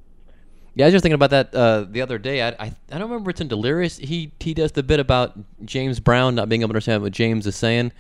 Yeah, 0.77 0.87
I 0.87 0.89
was 0.89 0.95
just 0.95 1.03
thinking 1.03 1.15
about 1.15 1.31
that 1.31 1.55
uh, 1.55 1.87
the 1.89 2.03
other 2.03 2.19
day. 2.19 2.43
I, 2.43 2.49
I 2.49 2.73
I 2.91 2.99
don't 2.99 3.03
remember 3.03 3.31
it's 3.31 3.41
in 3.41 3.49
Delirious. 3.49 3.97
He 3.97 4.33
he 4.41 4.55
does 4.55 4.73
the 4.73 4.83
bit 4.83 4.99
about 4.99 5.37
James 5.65 6.01
Brown 6.01 6.35
not 6.35 6.49
being 6.49 6.63
able 6.63 6.71
to 6.71 6.73
understand 6.75 7.03
what 7.03 7.13
James 7.13 7.47
is 7.47 7.55
saying, 7.55 7.93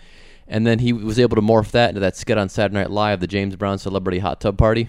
and 0.48 0.66
then 0.66 0.78
he 0.80 0.92
was 0.92 1.18
able 1.18 1.36
to 1.36 1.42
morph 1.42 1.70
that 1.72 1.88
into 1.90 2.00
that 2.00 2.16
skit 2.16 2.36
on 2.38 2.48
Saturday 2.48 2.74
Night 2.74 2.90
Live, 2.90 3.20
the 3.20 3.26
James 3.26 3.56
Brown 3.56 3.78
Celebrity 3.78 4.18
Hot 4.20 4.40
Tub 4.40 4.56
Party. 4.58 4.88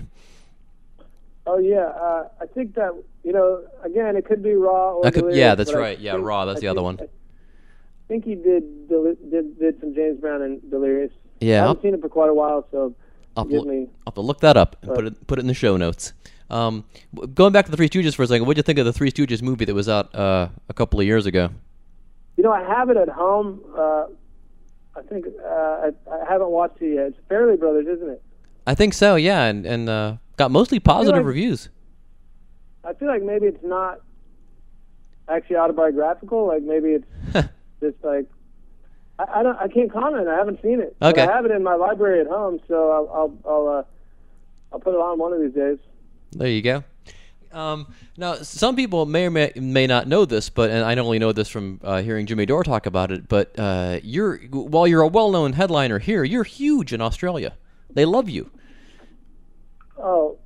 Oh 1.48 1.60
yeah, 1.60 1.86
uh, 1.86 2.28
I 2.42 2.46
think 2.48 2.74
that 2.76 2.92
you 3.24 3.32
know 3.32 3.64
again 3.84 4.16
it 4.16 4.26
could 4.26 4.42
be 4.42 4.54
raw 4.54 4.94
or 4.94 5.04
That 5.04 5.14
could- 5.14 5.22
Delirious, 5.22 5.38
yeah, 5.40 5.56
that's 5.56 5.72
but 5.72 5.78
I 5.78 5.82
right. 5.82 6.00
Yeah, 6.00 6.14
think- 6.14 6.26
Raw, 6.26 6.46
that's 6.46 6.58
I 6.58 6.62
the 6.62 6.68
other 6.70 6.82
one. 6.82 6.98
I 7.00 7.08
think 8.08 8.26
he 8.26 8.36
did 8.36 8.88
deli- 8.90 9.18
did 9.30 9.60
did 9.60 9.80
some 9.80 9.94
James 9.94 10.20
Brown 10.20 10.42
and 10.42 10.70
Delirious. 10.72 11.12
Yeah, 11.40 11.58
I 11.58 11.62
I'll- 11.62 11.68
haven't 11.70 11.84
seen 11.84 11.94
it 11.94 12.02
for 12.02 12.10
quite 12.10 12.30
a 12.30 12.34
while, 12.34 12.68
so 12.72 12.96
I'll 13.38 13.46
me. 13.46 13.82
I'll 13.82 13.88
have 14.08 14.14
to 14.16 14.22
look 14.22 14.40
that 14.40 14.58
up 14.58 14.76
and 14.82 14.94
put 14.96 15.06
it 15.06 15.28
put 15.28 15.38
it 15.40 15.42
in 15.42 15.48
the 15.48 15.54
show 15.54 15.78
notes. 15.78 16.14
Um, 16.50 16.84
going 17.34 17.54
back 17.54 17.66
to 17.66 17.72
the 17.72 17.78
Three 17.78 17.90
Stooges 17.90 18.16
for 18.16 18.22
a 18.24 18.28
second, 18.28 18.44
what 18.44 18.50
would 18.50 18.58
you 18.58 18.64
think 18.64 18.78
of 18.80 18.86
the 18.86 18.94
Three 18.94 19.12
Stooges 19.12 19.42
movie 19.42 19.66
that 19.66 19.74
was 19.74 19.90
out 19.90 20.14
uh, 20.16 20.50
a 20.70 20.74
couple 20.74 21.00
of 21.00 21.06
years 21.06 21.26
ago? 21.26 21.50
You 22.38 22.44
know, 22.44 22.52
I 22.52 22.64
have 22.64 22.90
it 22.90 22.98
at 22.98 23.10
home. 23.10 23.62
Uh, 23.76 24.06
I 24.98 25.02
think 25.02 25.26
uh, 25.28 25.48
I, 25.50 25.92
I 26.12 26.26
haven't 26.30 26.50
watched 26.52 26.82
it 26.82 26.96
yet. 26.96 27.08
It's 27.08 27.18
Farrelly 27.30 27.60
Brothers, 27.60 27.88
isn't 27.98 28.10
it? 28.10 28.22
I 28.68 28.76
think 28.76 28.94
so. 28.94 29.16
Yeah, 29.16 29.44
and 29.46 29.66
and 29.66 29.90
uh, 29.90 30.16
got 30.38 30.52
mostly 30.52 30.80
positive 30.80 31.18
like- 31.20 31.26
reviews. 31.26 31.70
I 32.84 32.94
feel 32.94 33.08
like 33.08 33.24
maybe 33.24 33.48
it's 33.48 33.64
not 33.64 34.02
actually 35.28 35.56
autobiographical. 35.58 36.48
Like 36.48 36.62
maybe 36.64 36.90
it's 36.90 37.08
just 37.82 37.98
like 38.04 38.26
I, 39.20 39.40
I 39.40 39.44
don't. 39.44 39.58
I 39.58 39.68
can't 39.68 39.92
comment. 39.92 40.28
I 40.28 40.36
haven't 40.36 40.62
seen 40.62 40.80
it. 40.80 40.96
But 41.00 41.18
Okay. 41.18 41.28
I 41.28 41.36
have 41.36 41.46
it 41.46 41.52
in 41.52 41.64
my 41.64 41.76
library 41.76 42.22
at 42.22 42.28
home, 42.28 42.60
so 42.68 42.92
I'll 42.92 43.10
I'll 43.14 43.52
I'll, 43.52 43.68
uh, 43.80 43.84
I'll 44.74 44.80
put 44.80 44.94
it 44.94 45.00
on 45.00 45.18
one 45.20 45.34
of 45.34 45.42
these 45.42 45.54
days. 45.54 45.78
There 46.32 46.48
you 46.48 46.62
go. 46.62 46.84
Um, 47.52 47.94
now, 48.18 48.36
some 48.36 48.76
people 48.76 49.06
may 49.06 49.26
or 49.26 49.32
may, 49.32 49.52
may 49.56 49.88
not 49.88 50.08
know 50.08 50.26
this, 50.26 50.50
but 50.50 50.70
and 50.70 50.84
I 50.84 50.96
only 50.96 51.20
know 51.20 51.32
this 51.32 51.50
from 51.50 51.80
uh, 51.84 52.02
hearing 52.02 52.26
Jimmy 52.26 52.46
Dore 52.46 52.64
talk 52.64 52.86
about 52.86 53.12
it. 53.12 53.28
But 53.28 53.58
uh, 53.58 54.00
you're 54.04 54.38
while 54.38 54.88
you're 54.88 55.02
a 55.02 55.08
well-known 55.08 55.54
headliner 55.54 56.00
here, 56.00 56.24
you're 56.24 56.44
huge 56.44 56.94
in 56.94 57.02
Australia. 57.02 57.54
They 57.94 58.06
love 58.06 58.30
you. 58.30 58.52
Oh, 59.98 60.38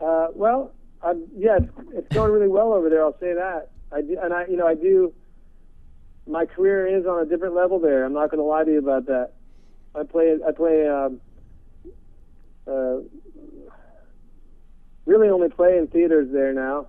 uh, 0.00 0.28
well, 0.34 0.72
I, 1.02 1.14
yeah, 1.36 1.58
it's, 1.58 1.72
it's 1.92 2.14
going 2.14 2.32
really 2.32 2.48
well 2.48 2.72
over 2.72 2.90
there. 2.90 3.04
I'll 3.04 3.18
say 3.20 3.34
that. 3.34 3.70
I 3.92 4.00
do, 4.02 4.18
and 4.20 4.34
I, 4.34 4.46
you 4.46 4.56
know, 4.56 4.66
I 4.66 4.74
do. 4.74 5.14
My 6.26 6.44
career 6.44 6.86
is 6.86 7.06
on 7.06 7.22
a 7.22 7.26
different 7.26 7.54
level 7.54 7.78
there. 7.78 8.04
I'm 8.04 8.12
not 8.12 8.30
going 8.30 8.38
to 8.38 8.44
lie 8.44 8.64
to 8.64 8.70
you 8.70 8.78
about 8.78 9.06
that. 9.06 9.32
I 9.94 10.02
play, 10.02 10.36
I 10.46 10.52
play, 10.52 10.86
um, 10.86 11.20
uh, 12.66 12.98
really 15.08 15.28
only 15.30 15.48
play 15.48 15.78
in 15.78 15.86
theaters 15.88 16.28
there 16.30 16.52
now. 16.52 16.86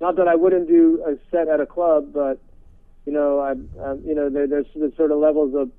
Not 0.00 0.16
that 0.16 0.28
I 0.28 0.36
wouldn't 0.36 0.68
do 0.68 1.02
a 1.06 1.16
set 1.30 1.48
at 1.48 1.60
a 1.60 1.66
club, 1.66 2.12
but 2.14 2.38
you 3.04 3.12
know, 3.12 3.40
I, 3.40 3.50
I 3.84 3.94
you 4.04 4.14
know, 4.14 4.30
there, 4.30 4.46
there's, 4.46 4.66
there's 4.74 4.96
sort 4.96 5.10
of 5.10 5.18
levels 5.18 5.54
of 5.54 5.70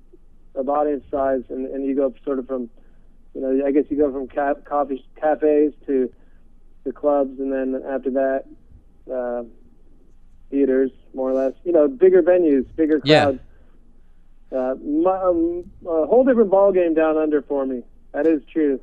of 0.55 0.67
audience 0.67 1.03
size, 1.09 1.43
and, 1.49 1.67
and 1.67 1.85
you 1.85 1.95
go 1.95 2.13
sort 2.25 2.37
of 2.39 2.47
from 2.47 2.69
you 3.33 3.41
know, 3.41 3.65
I 3.65 3.71
guess 3.71 3.85
you 3.89 3.97
go 3.97 4.11
from 4.11 4.27
ca- 4.27 4.55
coffee 4.65 5.05
cafes 5.19 5.73
to 5.87 6.11
to 6.83 6.91
clubs, 6.91 7.39
and 7.39 7.51
then 7.51 7.81
after 7.87 8.11
that, 8.11 8.43
uh, 9.11 9.43
theaters, 10.49 10.91
more 11.13 11.29
or 11.29 11.33
less. 11.33 11.53
You 11.63 11.71
know, 11.71 11.87
bigger 11.87 12.21
venues, 12.21 12.65
bigger 12.75 12.99
Yeah. 13.03 13.23
crowds. 13.25 13.39
Uh, 14.51 14.75
my, 14.83 15.15
um, 15.21 15.63
a 15.85 16.07
whole 16.07 16.23
different 16.25 16.49
ball 16.49 16.71
game 16.71 16.95
down 16.95 17.17
under 17.17 17.41
for 17.43 17.65
me. 17.65 17.83
That 18.13 18.25
is 18.25 18.41
true. 18.51 18.79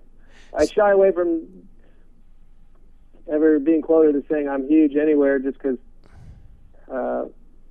I 0.57 0.65
shy 0.67 0.93
away 0.93 1.11
from 1.11 1.43
ever 3.31 3.59
being 3.59 3.83
quoted 3.83 4.17
as 4.17 4.23
saying 4.31 4.49
I'm 4.49 4.69
huge 4.69 4.97
anywhere, 4.97 5.39
just 5.39 5.59
because 5.59 5.79
uh, 6.91 7.25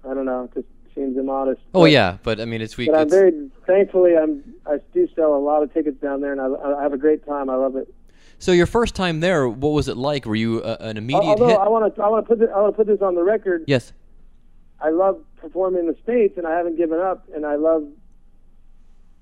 I 0.09 0.13
don't 0.13 0.25
know, 0.25 0.45
it 0.45 0.53
just 0.53 0.67
seems 0.95 1.17
immodest. 1.17 1.61
Oh 1.73 1.81
But- 1.81 1.91
yeah, 1.91 2.17
but 2.23 2.39
I 2.39 2.45
mean, 2.45 2.61
it's 2.61 2.77
we. 2.77 2.87
but 2.87 2.95
I'm 2.95 3.09
very 3.09 3.49
thankfully 3.65 4.17
I'm 4.17 4.43
I 4.65 4.77
do 4.93 5.07
sell 5.15 5.33
a 5.35 5.39
lot 5.39 5.63
of 5.63 5.73
tickets 5.73 5.99
down 6.01 6.21
there, 6.21 6.31
and 6.31 6.41
I, 6.41 6.47
I 6.47 6.81
have 6.83 6.93
a 6.93 6.97
great 6.97 7.25
time. 7.25 7.49
I 7.49 7.55
love 7.55 7.75
it. 7.75 7.93
so 8.39 8.51
your 8.51 8.65
first 8.67 8.95
time 8.95 9.19
there, 9.19 9.47
what 9.47 9.69
was 9.69 9.87
it 9.87 9.97
like? 9.97 10.25
Were 10.25 10.35
you 10.35 10.61
uh, 10.61 10.77
an 10.79 10.97
immediate 10.97 11.23
Although 11.23 11.47
hit? 11.47 11.57
I 11.59 11.67
want 11.69 11.95
to 11.95 12.01
I 12.03 12.07
want 12.09 12.25
to 12.25 12.27
put 12.27 12.39
this, 12.39 12.49
I 12.53 12.59
want 12.59 12.73
to 12.73 12.77
put 12.77 12.87
this 12.87 13.01
on 13.01 13.15
the 13.15 13.23
record. 13.23 13.63
yes. 13.67 13.93
I 14.81 14.89
love 14.89 15.23
performing 15.37 15.79
in 15.79 15.87
the 15.87 15.95
states, 16.03 16.37
and 16.37 16.45
I 16.45 16.51
haven't 16.57 16.75
given 16.75 16.99
up. 16.99 17.25
And 17.33 17.45
I 17.45 17.55
love, 17.55 17.87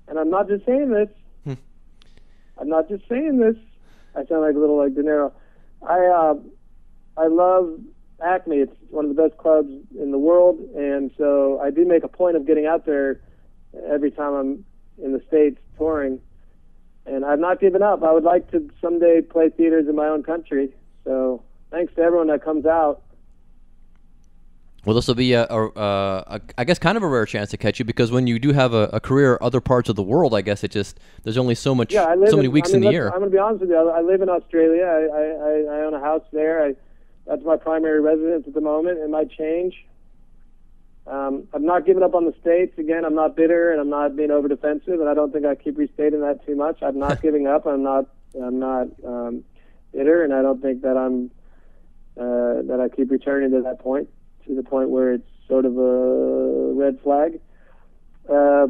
and 0.08 0.18
I'm 0.18 0.28
not 0.28 0.48
just 0.48 0.66
saying 0.66 0.90
this. 0.90 1.08
Hmm. 1.44 1.54
I'm 2.60 2.68
not 2.68 2.88
just 2.88 3.08
saying 3.08 3.38
this. 3.38 3.54
I 4.16 4.26
sound 4.26 4.42
like 4.42 4.56
a 4.56 4.58
little 4.58 4.76
like 4.76 4.94
De 4.96 5.02
Niro. 5.02 5.30
I 5.88 6.06
uh, 6.06 6.34
I 7.16 7.26
love 7.26 7.80
Acme. 8.24 8.56
It's 8.56 8.76
one 8.90 9.06
of 9.06 9.14
the 9.14 9.22
best 9.22 9.38
clubs 9.38 9.70
in 9.98 10.10
the 10.10 10.18
world, 10.18 10.58
and 10.76 11.10
so 11.16 11.60
I 11.60 11.70
do 11.70 11.84
make 11.84 12.04
a 12.04 12.08
point 12.08 12.36
of 12.36 12.46
getting 12.46 12.66
out 12.66 12.86
there 12.86 13.20
every 13.90 14.10
time 14.10 14.34
I'm 14.34 14.64
in 15.02 15.12
the 15.12 15.22
states 15.26 15.58
touring. 15.76 16.20
And 17.06 17.24
I've 17.24 17.38
not 17.38 17.60
given 17.60 17.82
up. 17.82 18.02
I 18.02 18.12
would 18.12 18.24
like 18.24 18.50
to 18.52 18.70
someday 18.80 19.20
play 19.20 19.50
theaters 19.50 19.86
in 19.88 19.94
my 19.94 20.06
own 20.06 20.22
country. 20.22 20.70
So 21.04 21.42
thanks 21.70 21.94
to 21.96 22.00
everyone 22.00 22.28
that 22.28 22.42
comes 22.42 22.64
out. 22.64 23.02
Well, 24.84 24.94
this 24.94 25.08
will 25.08 25.14
be 25.14 25.32
a, 25.32 25.46
a, 25.48 25.66
a, 25.76 26.40
I 26.58 26.64
guess, 26.64 26.78
kind 26.78 26.96
of 26.96 27.02
a 27.02 27.08
rare 27.08 27.24
chance 27.26 27.50
to 27.50 27.56
catch 27.56 27.78
you 27.78 27.84
because 27.84 28.10
when 28.10 28.26
you 28.26 28.38
do 28.38 28.52
have 28.52 28.74
a, 28.74 28.90
a 28.92 29.00
career 29.00 29.38
other 29.40 29.60
parts 29.60 29.88
of 29.88 29.96
the 29.96 30.02
world, 30.02 30.34
I 30.34 30.42
guess 30.42 30.62
it 30.62 30.70
just 30.70 31.00
there's 31.22 31.38
only 31.38 31.54
so 31.54 31.74
much, 31.74 31.92
Yeah, 31.92 32.14
so 32.26 32.36
many 32.36 32.46
in, 32.46 32.52
weeks 32.52 32.70
I 32.70 32.74
mean, 32.74 32.82
in 32.82 32.88
the 32.88 32.92
year. 32.92 33.06
I'm 33.06 33.20
going 33.20 33.30
to 33.30 33.34
be 33.34 33.38
honest 33.38 33.62
with 33.62 33.70
you. 33.70 33.76
I, 33.76 33.98
I 33.98 34.00
live 34.02 34.20
in 34.20 34.28
Australia. 34.28 34.84
I, 34.84 35.16
I, 35.16 35.22
I, 35.22 35.78
I 35.78 35.84
own 35.84 35.94
a 35.94 36.00
house 36.00 36.24
there. 36.32 36.64
I, 36.64 36.74
that's 37.26 37.44
my 37.44 37.56
primary 37.56 38.00
residence 38.00 38.46
at 38.46 38.54
the 38.54 38.60
moment. 38.60 38.98
It 38.98 39.08
might 39.08 39.30
change. 39.30 39.74
Um, 41.06 41.48
I've 41.52 41.62
not 41.62 41.84
given 41.84 42.02
up 42.02 42.14
on 42.14 42.24
the 42.24 42.34
states. 42.40 42.78
Again, 42.78 43.04
I'm 43.04 43.14
not 43.14 43.36
bitter 43.36 43.72
and 43.72 43.80
I'm 43.80 43.90
not 43.90 44.16
being 44.16 44.30
over 44.30 44.48
defensive, 44.48 45.00
and 45.00 45.08
I 45.08 45.14
don't 45.14 45.32
think 45.32 45.44
I 45.44 45.54
keep 45.54 45.76
restating 45.76 46.20
that 46.20 46.44
too 46.46 46.56
much. 46.56 46.82
I'm 46.82 46.98
not 46.98 47.22
giving 47.22 47.46
up. 47.46 47.66
I'm 47.66 47.82
not. 47.82 48.06
I'm 48.34 48.58
not 48.58 48.88
um, 49.06 49.44
bitter, 49.92 50.24
and 50.24 50.34
I 50.34 50.42
don't 50.42 50.60
think 50.60 50.82
that 50.82 50.96
I'm 50.96 51.30
uh, 52.16 52.62
that 52.66 52.80
I 52.80 52.94
keep 52.94 53.10
returning 53.10 53.50
to 53.52 53.62
that 53.62 53.80
point, 53.80 54.08
to 54.46 54.54
the 54.54 54.62
point 54.62 54.90
where 54.90 55.12
it's 55.12 55.28
sort 55.48 55.64
of 55.64 55.76
a 55.76 56.72
red 56.74 57.00
flag. 57.02 57.40
Uh, 58.28 58.66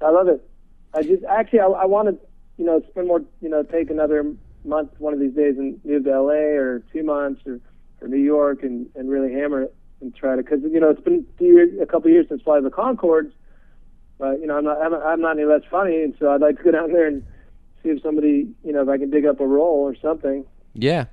I 0.00 0.10
love 0.10 0.28
it. 0.28 0.48
I 0.94 1.02
just 1.02 1.24
actually 1.24 1.60
I, 1.60 1.66
I 1.66 1.84
want 1.84 2.08
to 2.08 2.26
you 2.56 2.64
know 2.64 2.82
spend 2.90 3.08
more 3.08 3.22
you 3.40 3.48
know 3.48 3.62
take 3.62 3.90
another 3.90 4.24
month 4.64 4.90
one 4.98 5.12
of 5.12 5.20
these 5.20 5.34
days 5.34 5.56
and 5.58 5.80
move 5.84 6.04
to 6.04 6.10
LA 6.10 6.56
or 6.56 6.82
two 6.92 7.02
months 7.02 7.42
or, 7.46 7.60
or 8.00 8.08
New 8.08 8.22
York 8.22 8.62
and, 8.62 8.86
and 8.94 9.08
really 9.10 9.32
hammer 9.32 9.62
it 9.62 9.74
and 10.00 10.14
try 10.14 10.36
to 10.36 10.42
because 10.42 10.60
you 10.62 10.80
know 10.80 10.90
it's 10.90 11.00
been 11.00 11.26
a, 11.80 11.86
couple 11.86 12.06
of 12.06 12.12
years 12.12 12.26
since 12.28 12.42
of 12.46 12.64
the 12.64 12.70
Conchords, 12.70 13.32
but 14.18 14.40
you 14.40 14.46
know 14.46 14.56
I'm 14.56 14.64
not 14.64 14.80
I'm, 14.80 14.94
I'm 14.94 15.20
not 15.20 15.38
any 15.38 15.44
less 15.44 15.62
funny 15.70 16.02
and 16.02 16.14
so 16.18 16.30
I'd 16.30 16.40
like 16.40 16.58
to 16.58 16.62
go 16.62 16.70
down 16.70 16.92
there 16.92 17.06
and 17.06 17.24
see 17.82 17.90
if 17.90 18.02
somebody 18.02 18.48
you 18.64 18.72
know 18.72 18.82
if 18.82 18.88
I 18.88 18.98
can 18.98 19.10
dig 19.10 19.26
up 19.26 19.40
a 19.40 19.46
role 19.46 19.80
or 19.80 19.96
something. 19.96 20.44
Yeah. 20.74 21.06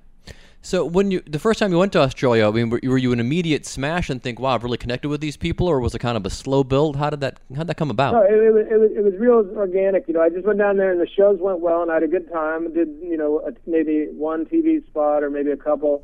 So 0.66 0.84
when 0.84 1.12
you 1.12 1.22
the 1.28 1.38
first 1.38 1.60
time 1.60 1.72
you 1.72 1.78
went 1.78 1.94
to 1.94 2.00
Australia, 2.00 2.48
I 2.48 2.52
mean, 2.52 2.72
were, 2.72 2.80
were 2.84 2.98
you 2.98 3.14
an 3.14 3.20
immediate 3.20 3.68
smash 3.68 4.10
and 4.10 4.22
think, 4.22 4.40
"Wow, 4.40 4.56
I've 4.56 4.64
really 4.64 4.80
connected 4.80 5.10
with 5.10 5.22
these 5.22 5.38
people," 5.38 5.68
or 5.68 5.80
was 5.80 5.94
it 5.94 6.00
kind 6.00 6.18
of 6.18 6.26
a 6.26 6.32
slow 6.32 6.64
build? 6.64 6.96
How 6.96 7.12
did 7.12 7.20
that 7.20 7.40
how 7.54 7.60
did 7.60 7.68
that 7.68 7.78
come 7.78 7.92
about? 7.92 8.16
No, 8.16 8.24
it, 8.24 8.34
it, 8.34 8.52
was, 8.52 8.66
it 8.72 8.80
was 8.80 8.92
it 8.98 9.04
was 9.04 9.14
real 9.20 9.48
organic. 9.56 10.08
You 10.08 10.16
know, 10.16 10.24
I 10.24 10.30
just 10.30 10.44
went 10.44 10.58
down 10.58 10.78
there 10.78 10.92
and 10.92 11.00
the 11.00 11.08
shows 11.08 11.38
went 11.40 11.60
well, 11.60 11.84
and 11.84 11.92
I 11.92 11.94
had 11.94 12.04
a 12.04 12.08
good 12.08 12.32
time. 12.32 12.74
Did 12.74 12.88
you 13.00 13.16
know 13.16 13.42
a, 13.42 13.52
maybe 13.70 14.08
one 14.10 14.48
TV 14.48 14.84
spot 14.88 15.22
or 15.22 15.30
maybe 15.30 15.52
a 15.52 15.58
couple. 15.58 16.04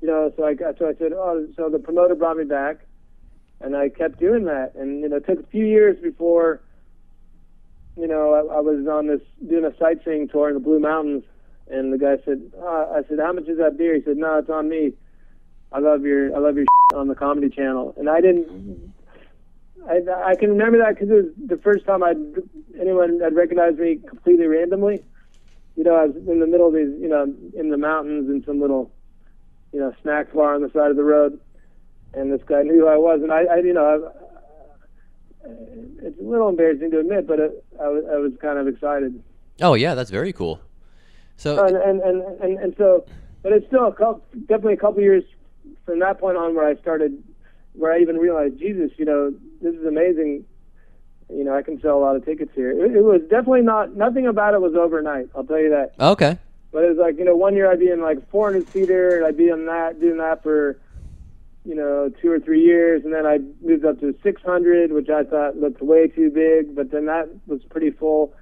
You 0.00 0.06
know, 0.06 0.32
so 0.36 0.44
I 0.44 0.54
got 0.54 0.78
so 0.78 0.88
I 0.88 0.94
said, 0.94 1.12
oh, 1.12 1.44
so 1.56 1.68
the 1.68 1.80
promoter 1.80 2.14
brought 2.14 2.36
me 2.36 2.44
back, 2.44 2.86
and 3.60 3.76
I 3.76 3.88
kept 3.88 4.20
doing 4.20 4.44
that, 4.44 4.76
and 4.76 5.00
you 5.00 5.08
know, 5.08 5.16
it 5.16 5.26
took 5.26 5.40
a 5.40 5.46
few 5.48 5.66
years 5.66 6.00
before. 6.00 6.62
You 7.96 8.06
know, 8.06 8.34
I, 8.34 8.58
I 8.58 8.60
was 8.60 8.86
on 8.86 9.08
this 9.08 9.22
doing 9.44 9.64
a 9.64 9.76
sightseeing 9.78 10.28
tour 10.28 10.46
in 10.46 10.54
the 10.54 10.60
Blue 10.60 10.78
Mountains 10.78 11.24
and 11.68 11.92
the 11.92 11.98
guy 11.98 12.16
said, 12.24 12.52
oh, 12.58 12.94
I 12.96 13.08
said, 13.08 13.18
how 13.18 13.32
much 13.32 13.48
is 13.48 13.58
that 13.58 13.76
beer? 13.76 13.94
He 13.94 14.02
said, 14.02 14.16
no, 14.16 14.38
it's 14.38 14.50
on 14.50 14.68
me. 14.68 14.92
I 15.72 15.80
love 15.80 16.02
your, 16.02 16.34
I 16.34 16.38
love 16.38 16.56
your 16.56 16.66
on 16.94 17.08
the 17.08 17.14
Comedy 17.14 17.48
Channel. 17.48 17.94
And 17.96 18.08
I 18.08 18.20
didn't, 18.20 18.92
I, 19.88 20.00
I 20.24 20.34
can 20.36 20.50
remember 20.50 20.78
that 20.78 20.94
because 20.94 21.10
it 21.10 21.14
was 21.14 21.26
the 21.46 21.56
first 21.58 21.84
time 21.84 22.02
I'd, 22.02 22.16
anyone 22.80 23.20
had 23.20 23.34
recognized 23.34 23.78
me 23.78 23.96
completely 23.96 24.46
randomly. 24.46 25.02
You 25.76 25.84
know, 25.84 25.96
I 25.96 26.06
was 26.06 26.16
in 26.16 26.40
the 26.40 26.46
middle 26.46 26.68
of 26.68 26.74
these, 26.74 26.94
you 27.00 27.08
know, 27.08 27.32
in 27.54 27.70
the 27.70 27.76
mountains 27.76 28.30
in 28.30 28.44
some 28.44 28.60
little, 28.60 28.92
you 29.72 29.80
know, 29.80 29.92
snack 30.02 30.32
bar 30.32 30.54
on 30.54 30.62
the 30.62 30.70
side 30.70 30.90
of 30.90 30.96
the 30.96 31.04
road. 31.04 31.38
And 32.14 32.32
this 32.32 32.40
guy 32.46 32.62
knew 32.62 32.80
who 32.80 32.88
I 32.88 32.96
was. 32.96 33.20
And 33.22 33.32
I, 33.32 33.42
I 33.44 33.56
you 33.56 33.74
know, 33.74 34.12
I, 35.44 35.48
it's 36.02 36.18
a 36.18 36.24
little 36.24 36.48
embarrassing 36.48 36.90
to 36.92 37.00
admit, 37.00 37.26
but 37.26 37.38
it, 37.38 37.64
I, 37.80 37.88
was, 37.88 38.04
I 38.10 38.16
was 38.16 38.32
kind 38.40 38.58
of 38.58 38.68
excited. 38.68 39.22
Oh, 39.60 39.74
yeah, 39.74 39.94
that's 39.94 40.10
very 40.10 40.32
cool. 40.32 40.60
So 41.36 41.58
uh, 41.58 41.66
and 41.66 41.76
and, 41.76 42.02
and, 42.02 42.40
and, 42.40 42.58
and 42.58 42.74
so, 42.76 43.04
but 43.42 43.52
it's 43.52 43.66
still 43.66 43.86
a 43.86 43.92
couple, 43.92 44.24
definitely 44.40 44.74
a 44.74 44.78
couple 44.78 45.02
years 45.02 45.24
from 45.84 45.98
that 46.00 46.18
point 46.18 46.36
on 46.36 46.54
where 46.54 46.66
I 46.66 46.76
started, 46.76 47.22
where 47.74 47.92
I 47.92 48.00
even 48.00 48.16
realized, 48.16 48.58
Jesus, 48.58 48.90
you 48.96 49.04
know, 49.04 49.32
this 49.60 49.74
is 49.74 49.84
amazing. 49.84 50.44
You 51.28 51.44
know, 51.44 51.56
I 51.56 51.62
can 51.62 51.80
sell 51.80 51.98
a 51.98 52.00
lot 52.00 52.16
of 52.16 52.24
tickets 52.24 52.52
here. 52.54 52.70
It, 52.70 52.96
it 52.96 53.02
was 53.02 53.20
definitely 53.22 53.62
not. 53.62 53.96
Nothing 53.96 54.26
about 54.26 54.54
it 54.54 54.60
was 54.60 54.74
overnight. 54.74 55.28
I'll 55.34 55.44
tell 55.44 55.58
you 55.58 55.70
that. 55.70 55.92
Okay. 55.98 56.38
But 56.72 56.84
it 56.84 56.88
was 56.90 56.98
like 56.98 57.18
you 57.18 57.24
know, 57.24 57.36
one 57.36 57.54
year 57.54 57.70
I'd 57.70 57.80
be 57.80 57.90
in 57.90 58.00
like 58.00 58.28
400 58.30 58.70
seater, 58.72 59.16
and 59.16 59.26
I'd 59.26 59.36
be 59.36 59.50
on 59.50 59.66
that, 59.66 60.00
doing 60.00 60.18
that 60.18 60.42
for 60.42 60.78
you 61.66 61.74
know, 61.74 62.10
two 62.22 62.30
or 62.30 62.38
three 62.38 62.62
years, 62.62 63.04
and 63.04 63.12
then 63.12 63.26
I 63.26 63.38
moved 63.60 63.84
up 63.84 63.98
to 64.00 64.14
600, 64.22 64.92
which 64.92 65.08
I 65.10 65.24
thought 65.24 65.56
looked 65.56 65.82
way 65.82 66.06
too 66.06 66.30
big, 66.30 66.76
but 66.76 66.92
then 66.92 67.06
that 67.06 67.28
was 67.48 67.60
pretty 67.64 67.90
full 67.90 68.32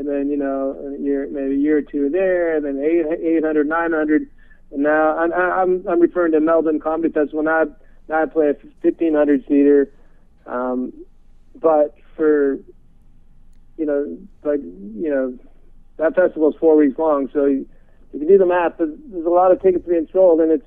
and 0.00 0.08
then 0.08 0.30
you 0.30 0.36
know 0.36 0.74
a 0.96 0.98
year 0.98 1.28
maybe 1.30 1.54
a 1.54 1.58
year 1.58 1.76
or 1.76 1.82
two 1.82 2.08
there, 2.08 2.56
and 2.56 2.64
then 2.64 2.82
eight, 2.82 3.04
800, 3.36 3.68
900, 3.68 4.30
and 4.72 4.82
now 4.82 5.18
I'm 5.18 5.86
I'm 5.86 6.00
referring 6.00 6.32
to 6.32 6.40
Melbourne 6.40 6.80
Comedy 6.80 7.12
Festival. 7.12 7.42
Now 7.42 7.60
I, 7.60 7.64
now 8.08 8.22
I 8.22 8.26
play 8.26 8.46
a 8.46 8.54
1500 8.80 9.44
seater, 9.46 9.92
um, 10.46 10.94
but 11.54 11.94
for 12.16 12.54
you 13.76 13.84
know, 13.84 14.16
but 14.42 14.62
you 14.62 15.10
know, 15.10 15.38
that 15.98 16.14
festival 16.14 16.48
is 16.48 16.56
four 16.58 16.76
weeks 16.76 16.98
long, 16.98 17.28
so 17.34 17.44
you, 17.44 17.68
you 18.14 18.26
do 18.26 18.38
the 18.38 18.46
math, 18.46 18.78
there's, 18.78 18.96
there's 19.12 19.26
a 19.26 19.30
lot 19.30 19.52
of 19.52 19.60
tickets 19.60 19.86
being 19.86 20.08
sold, 20.14 20.40
and 20.40 20.50
it's 20.50 20.66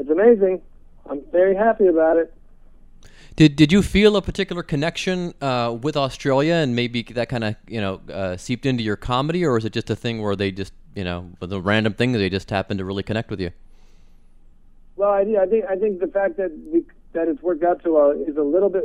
it's 0.00 0.10
amazing. 0.10 0.60
I'm 1.08 1.22
very 1.30 1.54
happy 1.54 1.86
about 1.86 2.16
it. 2.16 2.34
Did 3.42 3.56
Did 3.56 3.72
you 3.72 3.82
feel 3.82 4.16
a 4.16 4.22
particular 4.22 4.62
connection 4.62 5.34
uh, 5.40 5.76
with 5.82 5.96
Australia, 5.96 6.54
and 6.54 6.76
maybe 6.76 7.02
that 7.02 7.28
kind 7.28 7.42
of 7.42 7.56
you 7.66 7.80
know 7.80 8.00
uh, 8.08 8.36
seeped 8.36 8.66
into 8.66 8.84
your 8.84 8.94
comedy, 8.94 9.44
or 9.44 9.58
is 9.58 9.64
it 9.64 9.72
just 9.72 9.90
a 9.90 9.96
thing 9.96 10.22
where 10.22 10.36
they 10.36 10.52
just 10.52 10.72
you 10.94 11.02
know 11.02 11.28
with 11.40 11.52
a 11.52 11.60
random 11.60 11.92
thing 11.92 12.12
they 12.12 12.30
just 12.30 12.50
happened 12.50 12.78
to 12.78 12.84
really 12.84 13.02
connect 13.02 13.30
with 13.30 13.40
you? 13.40 13.50
Well, 14.94 15.10
I, 15.10 15.22
I 15.22 15.46
think 15.46 15.64
I 15.64 15.74
think 15.74 15.98
the 15.98 16.06
fact 16.06 16.36
that 16.36 16.56
we, 16.72 16.84
that 17.14 17.26
it's 17.26 17.42
worked 17.42 17.64
out 17.64 17.80
so 17.82 17.94
well 17.94 18.12
is 18.12 18.36
a 18.36 18.44
little 18.44 18.68
bit 18.68 18.84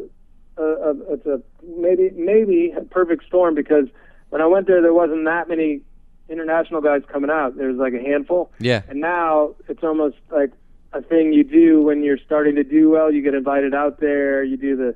uh, 0.57 0.93
it's 1.09 1.27
a 1.27 1.39
maybe 1.63 2.09
maybe 2.15 2.73
a 2.75 2.81
perfect 2.81 3.27
storm 3.27 3.53
because 3.53 3.85
when 4.29 4.41
I 4.41 4.47
went 4.47 4.65
there 4.65 4.81
there 4.81 4.91
wasn't 4.91 5.25
that 5.25 5.47
many 5.47 5.81
international 6.29 6.81
guys 6.81 7.03
coming 7.07 7.29
out. 7.29 7.57
There 7.57 7.67
was 7.67 7.77
like 7.77 7.93
a 7.93 8.01
handful. 8.01 8.51
Yeah. 8.59 8.81
And 8.89 9.01
now 9.01 9.53
it's 9.69 9.83
almost 9.83 10.15
like 10.31 10.51
a 10.97 11.01
thing 11.01 11.33
you 11.33 11.43
do 11.43 11.81
when 11.81 12.03
you're 12.03 12.17
starting 12.17 12.55
to 12.55 12.63
do 12.63 12.89
well. 12.89 13.11
You 13.11 13.21
get 13.21 13.33
invited 13.33 13.73
out 13.73 13.99
there. 13.99 14.43
You 14.43 14.57
do 14.57 14.75
the 14.75 14.95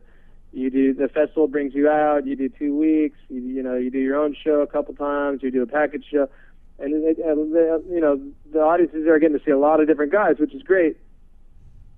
you 0.53 0.69
do 0.69 0.93
the 0.93 1.07
festival 1.07 1.47
brings 1.47 1.73
you 1.73 1.89
out. 1.89 2.25
You 2.25 2.35
do 2.35 2.49
two 2.49 2.77
weeks. 2.77 3.17
You, 3.29 3.41
you 3.41 3.63
know 3.63 3.75
you 3.75 3.89
do 3.89 3.99
your 3.99 4.17
own 4.17 4.35
show 4.43 4.61
a 4.61 4.67
couple 4.67 4.93
times. 4.95 5.41
You 5.43 5.51
do 5.51 5.61
a 5.61 5.67
package 5.67 6.05
show, 6.11 6.27
and 6.79 6.93
it, 7.05 7.17
the, 7.17 7.83
you 7.89 8.01
know 8.01 8.21
the 8.51 8.59
audiences 8.59 9.07
are 9.07 9.19
getting 9.19 9.37
to 9.37 9.43
see 9.45 9.51
a 9.51 9.57
lot 9.57 9.79
of 9.79 9.87
different 9.87 10.11
guys, 10.11 10.35
which 10.39 10.53
is 10.53 10.63
great. 10.63 10.97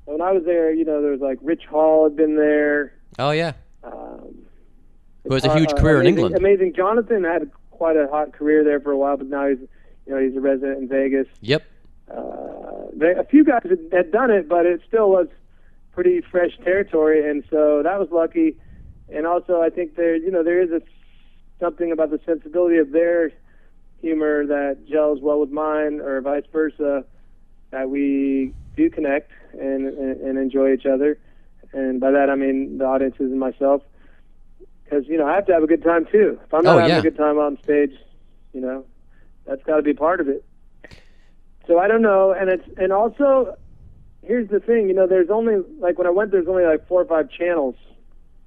When 0.06 0.22
I 0.22 0.32
was 0.32 0.44
there, 0.44 0.72
you 0.74 0.86
know 0.86 1.02
there 1.02 1.12
was 1.12 1.22
like 1.22 1.40
Rich 1.42 1.64
Hall 1.70 2.04
had 2.04 2.16
been 2.16 2.36
there. 2.36 2.94
Oh 3.18 3.32
yeah. 3.32 3.54
Um, 3.84 4.46
Who 5.26 5.34
has 5.34 5.46
a 5.46 5.58
huge 5.58 5.74
uh, 5.74 5.78
career 5.78 6.00
amazing, 6.00 6.14
in 6.14 6.20
England. 6.20 6.36
Amazing. 6.36 6.74
Jonathan 6.76 7.24
had 7.24 7.52
quite 7.72 7.98
a 7.98 8.08
hot 8.08 8.34
career 8.34 8.64
there 8.64 8.80
for 8.80 8.92
a 8.92 8.98
while, 8.98 9.18
but 9.18 9.28
now 9.28 9.48
he's 9.48 9.60
you 10.06 10.14
know 10.14 10.20
he's 10.20 10.36
a 10.36 10.42
resident 10.42 10.80
in 10.80 10.88
Vegas. 10.88 11.28
Yep. 11.42 11.64
Uh, 12.12 12.88
they, 12.96 13.12
a 13.12 13.24
few 13.24 13.44
guys 13.44 13.62
had, 13.64 13.80
had 13.92 14.12
done 14.12 14.32
it, 14.32 14.48
but 14.48 14.66
it 14.66 14.82
still 14.88 15.10
was 15.10 15.28
pretty 15.92 16.22
fresh 16.22 16.58
territory, 16.64 17.30
and 17.30 17.44
so 17.50 17.82
that 17.84 18.00
was 18.00 18.10
lucky. 18.12 18.56
And 19.14 19.28
also, 19.28 19.62
I 19.62 19.70
think 19.70 19.96
there, 19.96 20.16
you 20.16 20.32
know, 20.32 20.44
there 20.44 20.62
is 20.62 20.72
a 20.72 20.82
something 21.60 21.92
about 21.92 22.10
the 22.10 22.20
sensibility 22.26 22.78
of 22.78 22.92
their 22.92 23.32
humor 24.02 24.46
that 24.46 24.86
gels 24.88 25.20
well 25.22 25.40
with 25.40 25.52
mine, 25.52 26.02
or 26.02 26.20
vice 26.22 26.44
versa, 26.52 27.06
that 27.72 27.90
we 27.90 28.54
do 28.76 28.90
connect 28.90 29.32
and 29.54 29.88
and, 29.88 30.22
and 30.22 30.38
enjoy 30.38 30.74
each 30.74 30.86
other. 30.86 31.18
And 31.72 32.00
by 32.00 32.12
that, 32.12 32.30
I 32.30 32.36
mean 32.36 32.78
the 32.80 32.86
audiences 32.86 33.32
and 33.32 33.40
myself, 33.40 33.82
because 34.84 35.08
you 35.08 35.18
know 35.18 35.26
I 35.28 35.36
have 35.36 35.46
to 35.48 35.54
have 35.54 35.64
a 35.64 35.68
good 35.68 35.84
time 35.84 36.06
too. 36.12 36.40
If 36.44 36.54
I'm 36.54 36.64
not 36.64 36.76
Oh, 36.76 36.80
having 36.80 36.94
yeah. 36.96 37.00
a 37.00 37.04
good 37.04 37.18
time 37.18 37.38
on 37.38 37.58
stage, 37.64 37.94
you 38.54 38.62
know, 38.62 38.86
that's 39.46 39.64
got 39.64 39.78
to 39.78 39.82
be 39.84 39.94
part 39.94 40.20
of 40.20 40.28
it. 40.28 40.44
So 41.68 41.80
I 41.80 41.88
don't 41.88 42.02
know, 42.02 42.34
and 42.34 42.50
it's 42.50 42.68
and 42.78 42.92
also 42.92 43.56
here's 44.22 44.50
the 44.50 44.60
thing, 44.60 44.88
you 44.88 44.94
know, 44.94 45.08
there's 45.08 45.30
only 45.30 45.56
like 45.80 45.98
when 45.98 46.08
I 46.08 46.10
went, 46.10 46.32
there's 46.32 46.48
only 46.48 46.66
like 46.66 46.88
four 46.88 47.02
or 47.02 47.06
five 47.06 47.30
channels. 47.30 47.76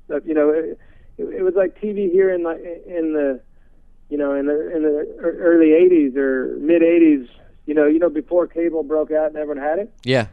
That 0.09 0.27
you 0.27 0.35
know, 0.35 0.51
it, 0.51 0.79
it, 1.19 1.25
it 1.25 1.43
was 1.43 1.55
like 1.55 1.81
TV 1.81 2.11
here 2.11 2.33
in 2.33 2.43
the 2.43 2.53
in 2.87 3.13
the 3.13 3.41
you 4.09 4.19
know 4.19 4.35
in 4.35 4.47
the 4.47 4.75
in 4.75 4.83
the 4.83 5.17
early 5.21 5.69
'80s 5.69 6.17
or 6.17 6.57
mid 6.59 6.83
'80s. 6.83 7.29
You 7.67 7.75
know, 7.75 7.87
you 7.87 7.99
know 7.99 8.09
before 8.11 8.47
cable 8.47 8.83
broke 8.85 9.11
out 9.11 9.29
and 9.29 9.37
everyone 9.37 9.63
had 9.63 9.79
it. 9.81 9.93
Yeah. 10.05 10.29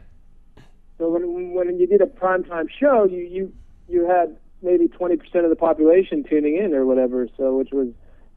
So 0.98 1.08
when 1.08 1.52
when 1.54 1.78
you 1.80 1.86
did 1.86 2.00
a 2.00 2.06
primetime 2.06 2.68
show, 2.70 3.04
you 3.04 3.18
you 3.18 3.52
you 3.88 4.06
had 4.06 4.36
maybe 4.62 4.88
20% 4.88 5.20
of 5.44 5.50
the 5.50 5.56
population 5.56 6.24
tuning 6.24 6.56
in 6.56 6.72
or 6.72 6.86
whatever. 6.86 7.28
So 7.36 7.56
which 7.56 7.70
was, 7.70 7.88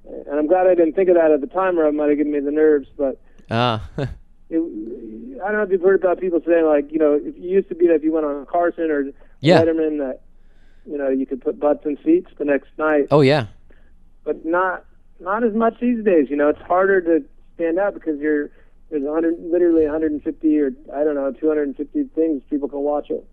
and 0.06 0.38
I'm 0.38 0.48
glad 0.48 0.68
I 0.68 0.76
didn't 0.76 0.94
think 0.94 1.08
of 1.08 1.16
that 1.16 1.32
at 1.32 1.40
the 1.40 1.48
time, 1.48 1.80
or 1.80 1.86
it 1.86 1.94
might 1.94 2.10
have 2.10 2.18
given 2.18 2.34
me 2.34 2.40
the 2.40 2.52
nerves. 2.52 2.88
But 2.98 3.22
Ah. 3.50 3.90
it, 4.50 4.58
I 5.44 5.48
don't 5.48 5.58
know 5.58 5.64
if 5.64 5.72
you've 5.72 5.82
heard 5.82 6.02
about 6.04 6.20
people 6.20 6.40
saying 6.46 6.66
like, 6.66 6.92
you 6.92 7.00
know, 7.00 7.14
if 7.14 7.36
it 7.36 7.42
used 7.42 7.70
to 7.70 7.76
be 7.76 7.88
that 7.88 7.96
if 7.96 8.04
you 8.04 8.12
went 8.12 8.26
on 8.26 8.46
Carson 8.46 8.90
or 8.90 9.12
Yeah. 9.42 9.62
Letterman, 9.62 9.98
that 10.00 10.22
you 10.86 10.98
know 10.98 11.10
you 11.10 11.26
could 11.26 11.42
put 11.42 11.60
butts 11.60 11.86
in 11.86 11.98
seats 12.04 12.32
the 12.38 12.46
next 12.46 12.70
night, 12.78 13.08
oh 13.12 13.22
yeah. 13.22 13.48
but 14.24 14.46
not 14.46 14.86
not 15.20 15.44
as 15.44 15.54
much 15.54 15.80
these 15.80 16.04
days. 16.04 16.28
You 16.30 16.38
know, 16.38 16.50
it's 16.50 16.62
harder 16.62 17.02
to 17.02 17.26
stand 17.56 17.78
out 17.80 17.94
because 17.94 18.20
you're 18.20 18.52
there's 18.90 19.04
100, 19.04 19.36
literally 19.52 19.84
150 19.84 20.60
or 20.60 20.72
I 20.96 21.04
don't 21.04 21.16
know 21.16 21.32
250 21.34 22.04
things 22.16 22.42
people 22.50 22.70
can 22.70 22.80
watch 22.80 23.10
it. 23.10 23.28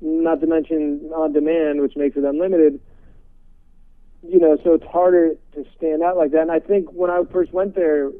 Not 0.00 0.40
to 0.40 0.46
mention 0.46 1.10
on 1.14 1.32
demand, 1.32 1.80
which 1.80 1.96
makes 1.96 2.16
it 2.16 2.24
unlimited. 2.24 2.80
You 4.22 4.38
know, 4.38 4.56
so 4.62 4.74
it's 4.74 4.84
harder 4.84 5.30
to 5.54 5.64
stand 5.76 6.02
out 6.02 6.16
like 6.16 6.30
that. 6.32 6.42
And 6.42 6.50
I 6.52 6.60
think 6.60 6.90
when 6.92 7.10
I 7.10 7.22
first 7.32 7.52
went 7.52 7.74
there, 7.74 8.10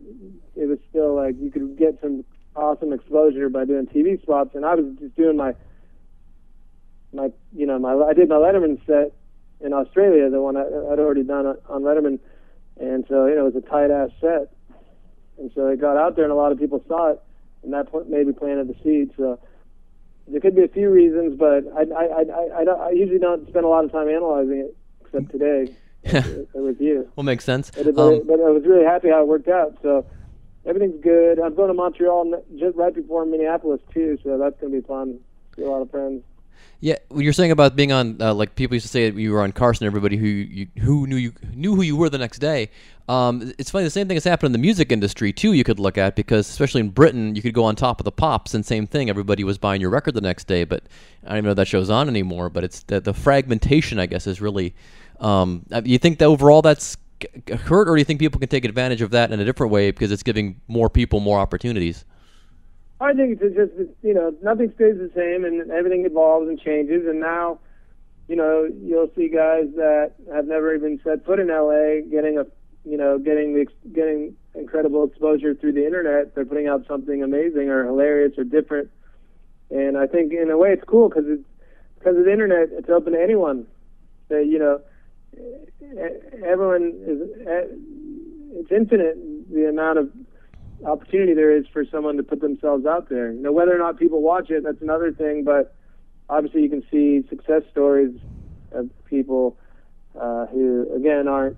it 0.56 0.68
was 0.68 0.78
still 0.90 1.14
like 1.14 1.34
you 1.40 1.50
could 1.50 1.76
get 1.76 2.00
some 2.00 2.24
awesome 2.54 2.92
exposure 2.92 3.48
by 3.48 3.64
doing 3.64 3.86
TV 3.86 4.20
spots, 4.20 4.54
and 4.54 4.64
I 4.64 4.74
was 4.74 4.84
just 4.98 5.16
doing 5.16 5.36
my 5.36 5.54
my 7.12 7.30
you 7.54 7.66
know 7.66 7.78
my 7.78 7.94
I 7.94 8.12
did 8.12 8.28
my 8.28 8.36
Letterman 8.36 8.84
set 8.86 9.12
in 9.60 9.72
Australia, 9.72 10.28
the 10.28 10.40
one 10.40 10.56
I, 10.56 10.62
I'd 10.62 10.98
already 10.98 11.22
done 11.22 11.46
on 11.68 11.82
Letterman, 11.82 12.18
and 12.80 13.04
so 13.08 13.26
you 13.26 13.34
know 13.34 13.46
it 13.46 13.54
was 13.54 13.64
a 13.64 13.68
tight 13.68 13.90
ass 13.90 14.10
set, 14.20 14.52
and 15.38 15.50
so 15.54 15.68
it 15.68 15.80
got 15.80 15.96
out 15.96 16.16
there, 16.16 16.24
and 16.24 16.32
a 16.32 16.36
lot 16.36 16.52
of 16.52 16.58
people 16.58 16.82
saw 16.88 17.10
it, 17.10 17.22
and 17.62 17.72
that 17.72 17.88
maybe 18.08 18.32
planted 18.32 18.68
the 18.68 18.76
seed. 18.82 19.10
So 19.16 19.38
there 20.28 20.40
could 20.40 20.56
be 20.56 20.64
a 20.64 20.68
few 20.68 20.90
reasons, 20.90 21.38
but 21.38 21.64
I 21.74 21.82
I 21.82 22.04
I 22.04 22.20
I, 22.20 22.60
I, 22.60 22.64
don't, 22.64 22.80
I 22.80 22.90
usually 22.90 23.18
don't 23.18 23.48
spend 23.48 23.64
a 23.64 23.68
lot 23.68 23.84
of 23.84 23.92
time 23.92 24.08
analyzing 24.08 24.58
it, 24.58 24.76
except 25.00 25.30
today 25.30 25.74
uh, 26.12 26.22
with 26.54 26.80
you. 26.80 27.10
Well, 27.16 27.24
makes 27.24 27.44
sense. 27.44 27.70
But, 27.70 27.86
it, 27.86 27.98
Um, 27.98 28.22
but 28.26 28.40
I 28.40 28.50
was 28.50 28.64
really 28.66 28.84
happy 28.84 29.08
how 29.08 29.22
it 29.22 29.28
worked 29.28 29.48
out. 29.48 29.76
So 29.82 30.06
everything's 30.66 31.02
good. 31.02 31.38
I'm 31.38 31.54
going 31.54 31.68
to 31.68 31.74
Montreal 31.74 32.42
just 32.58 32.76
right 32.76 32.94
before 32.94 33.24
Minneapolis 33.26 33.80
too, 33.92 34.18
so 34.22 34.38
that's 34.38 34.58
going 34.60 34.72
to 34.72 34.80
be 34.80 34.86
fun. 34.86 35.18
See 35.56 35.62
a 35.62 35.70
lot 35.70 35.82
of 35.82 35.90
friends. 35.90 36.22
Yeah, 36.80 36.96
what 37.08 37.22
you're 37.22 37.32
saying 37.32 37.52
about 37.52 37.76
being 37.76 37.92
on, 37.92 38.20
uh, 38.20 38.34
like 38.34 38.56
people 38.56 38.74
used 38.74 38.86
to 38.86 38.90
say 38.90 39.08
that 39.08 39.18
you 39.18 39.32
were 39.32 39.42
on 39.42 39.52
Carson. 39.52 39.86
Everybody 39.86 40.16
who 40.16 40.26
you, 40.26 40.66
who 40.80 41.06
knew 41.06 41.16
you 41.16 41.32
knew 41.54 41.76
who 41.76 41.82
you 41.82 41.96
were 41.96 42.10
the 42.10 42.18
next 42.18 42.38
day. 42.40 42.70
Um, 43.08 43.52
it's 43.56 43.70
funny. 43.70 43.84
The 43.84 43.90
same 43.90 44.08
thing 44.08 44.16
has 44.16 44.24
happened 44.24 44.46
in 44.46 44.52
the 44.52 44.58
music 44.58 44.90
industry 44.90 45.32
too. 45.32 45.52
You 45.52 45.62
could 45.62 45.78
look 45.78 45.96
at 45.96 46.16
because 46.16 46.48
especially 46.48 46.80
in 46.80 46.90
Britain, 46.90 47.36
you 47.36 47.42
could 47.42 47.54
go 47.54 47.62
on 47.64 47.76
top 47.76 48.00
of 48.00 48.04
the 48.04 48.10
pops 48.10 48.52
and 48.52 48.66
same 48.66 48.88
thing. 48.88 49.08
Everybody 49.08 49.44
was 49.44 49.58
buying 49.58 49.80
your 49.80 49.90
record 49.90 50.14
the 50.14 50.20
next 50.20 50.48
day, 50.48 50.64
but 50.64 50.82
I 51.24 51.28
don't 51.28 51.38
even 51.38 51.44
know 51.44 51.50
if 51.52 51.56
that 51.58 51.68
show's 51.68 51.88
on 51.88 52.08
anymore. 52.08 52.50
But 52.50 52.64
it's 52.64 52.82
the, 52.82 53.00
the 53.00 53.14
fragmentation, 53.14 54.00
I 54.00 54.06
guess, 54.06 54.26
is 54.26 54.40
really. 54.40 54.74
Um, 55.20 55.64
uh, 55.70 55.82
you 55.84 55.98
think 55.98 56.18
that 56.18 56.24
overall 56.24 56.62
that's 56.62 56.96
hurt, 57.48 57.88
or 57.88 57.94
do 57.94 57.98
you 57.98 58.04
think 58.04 58.20
people 58.20 58.38
can 58.38 58.48
take 58.48 58.64
advantage 58.64 59.02
of 59.02 59.10
that 59.10 59.32
in 59.32 59.40
a 59.40 59.44
different 59.44 59.72
way 59.72 59.90
because 59.90 60.10
it's 60.10 60.22
giving 60.22 60.60
more 60.68 60.88
people 60.88 61.20
more 61.20 61.38
opportunities? 61.38 62.04
I 63.00 63.12
think 63.12 63.40
it's 63.40 63.56
just 63.56 63.72
you 64.02 64.14
know 64.14 64.34
nothing 64.42 64.72
stays 64.74 64.96
the 64.96 65.10
same 65.14 65.44
and 65.44 65.70
everything 65.70 66.06
evolves 66.06 66.48
and 66.48 66.58
changes. 66.60 67.06
And 67.06 67.20
now, 67.20 67.58
you 68.28 68.36
know, 68.36 68.68
you'll 68.80 69.10
see 69.16 69.28
guys 69.28 69.66
that 69.74 70.12
have 70.32 70.46
never 70.46 70.74
even 70.74 71.00
set 71.02 71.24
foot 71.24 71.40
in 71.40 71.48
LA 71.48 72.06
getting 72.10 72.38
a 72.38 72.46
you 72.84 72.96
know 72.96 73.18
getting 73.18 73.54
the 73.54 73.66
getting 73.92 74.36
incredible 74.54 75.04
exposure 75.04 75.54
through 75.54 75.72
the 75.72 75.84
internet. 75.84 76.34
They're 76.34 76.44
putting 76.44 76.68
out 76.68 76.86
something 76.86 77.22
amazing 77.22 77.70
or 77.70 77.84
hilarious 77.84 78.38
or 78.38 78.44
different. 78.44 78.90
And 79.70 79.96
I 79.96 80.06
think 80.06 80.32
in 80.32 80.50
a 80.50 80.56
way 80.56 80.70
it's 80.70 80.84
cool 80.84 81.08
because 81.08 81.24
it's 81.26 81.44
because 81.98 82.16
of 82.16 82.24
the 82.24 82.32
internet. 82.32 82.68
It's 82.72 82.90
open 82.90 83.14
to 83.14 83.20
anyone. 83.20 83.66
That 84.28 84.46
you 84.46 84.58
know, 84.58 84.80
everyone 86.44 86.92
is. 87.06 87.20
It's 88.54 88.70
infinite 88.70 89.16
the 89.50 89.68
amount 89.68 89.98
of 89.98 90.10
opportunity 90.84 91.34
there 91.34 91.56
is 91.56 91.64
for 91.72 91.84
someone 91.90 92.16
to 92.16 92.22
put 92.22 92.40
themselves 92.40 92.84
out 92.86 93.08
there. 93.08 93.32
You 93.32 93.40
know, 93.40 93.52
whether 93.52 93.74
or 93.74 93.78
not 93.78 93.98
people 93.98 94.20
watch 94.20 94.50
it, 94.50 94.62
that's 94.64 94.82
another 94.82 95.12
thing. 95.12 95.44
But 95.44 95.74
obviously, 96.28 96.62
you 96.62 96.68
can 96.68 96.84
see 96.90 97.26
success 97.28 97.62
stories 97.70 98.14
of 98.72 98.90
people 99.06 99.56
uh, 100.18 100.46
who, 100.46 100.94
again, 100.94 101.28
aren't 101.28 101.56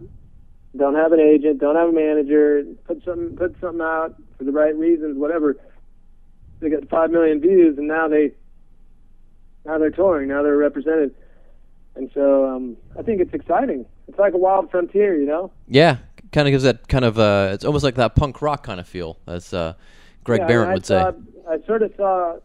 don't 0.77 0.97
have 0.97 1.13
an 1.13 1.21
agent, 1.21 1.61
don't 1.61 1.77
have 1.77 1.89
a 1.89 1.93
manager, 1.93 2.65
put 2.85 3.05
something 3.05 3.37
put 3.37 3.55
something 3.61 3.81
out 3.81 4.15
for 4.39 4.45
the 4.45 4.53
right 4.53 4.77
reasons, 4.77 5.17
whatever. 5.17 5.57
They 6.61 6.71
got 6.71 6.89
five 6.89 7.11
million 7.11 7.41
views, 7.41 7.79
and 7.79 7.87
now 7.87 8.09
they 8.09 8.33
now 9.65 9.79
they're 9.79 9.91
touring, 9.91 10.29
now 10.29 10.43
they're 10.43 10.57
represented, 10.57 11.15
and 11.97 12.11
so 12.13 12.47
um, 12.49 12.77
I 12.99 13.03
think 13.03 13.21
it's 13.21 13.33
exciting. 13.35 13.87
It's 14.09 14.19
like 14.19 14.35
a 14.35 14.39
wild 14.39 14.71
frontier, 14.71 15.17
you 15.19 15.27
know. 15.27 15.53
Yeah, 15.69 15.99
kind 16.33 16.49
of 16.49 16.53
gives 16.53 16.65
that 16.65 16.89
kind 16.89 17.05
of 17.05 17.19
uh, 17.19 17.51
it's 17.53 17.65
almost 17.65 17.85
like 17.85 17.95
that 17.97 18.15
punk 18.15 18.43
rock 18.43 18.65
kind 18.65 18.81
of 18.81 18.87
feel, 18.89 19.19
as 19.27 19.55
uh, 19.55 19.75
Greg 20.25 20.41
Yeah, 20.43 20.47
Barrett 20.47 20.69
I, 20.71 20.73
would 20.75 20.87
say. 20.87 21.01
Saw, 21.01 21.13
I 21.51 21.67
sort 21.67 21.83
of 21.83 21.93
saw 21.97 22.37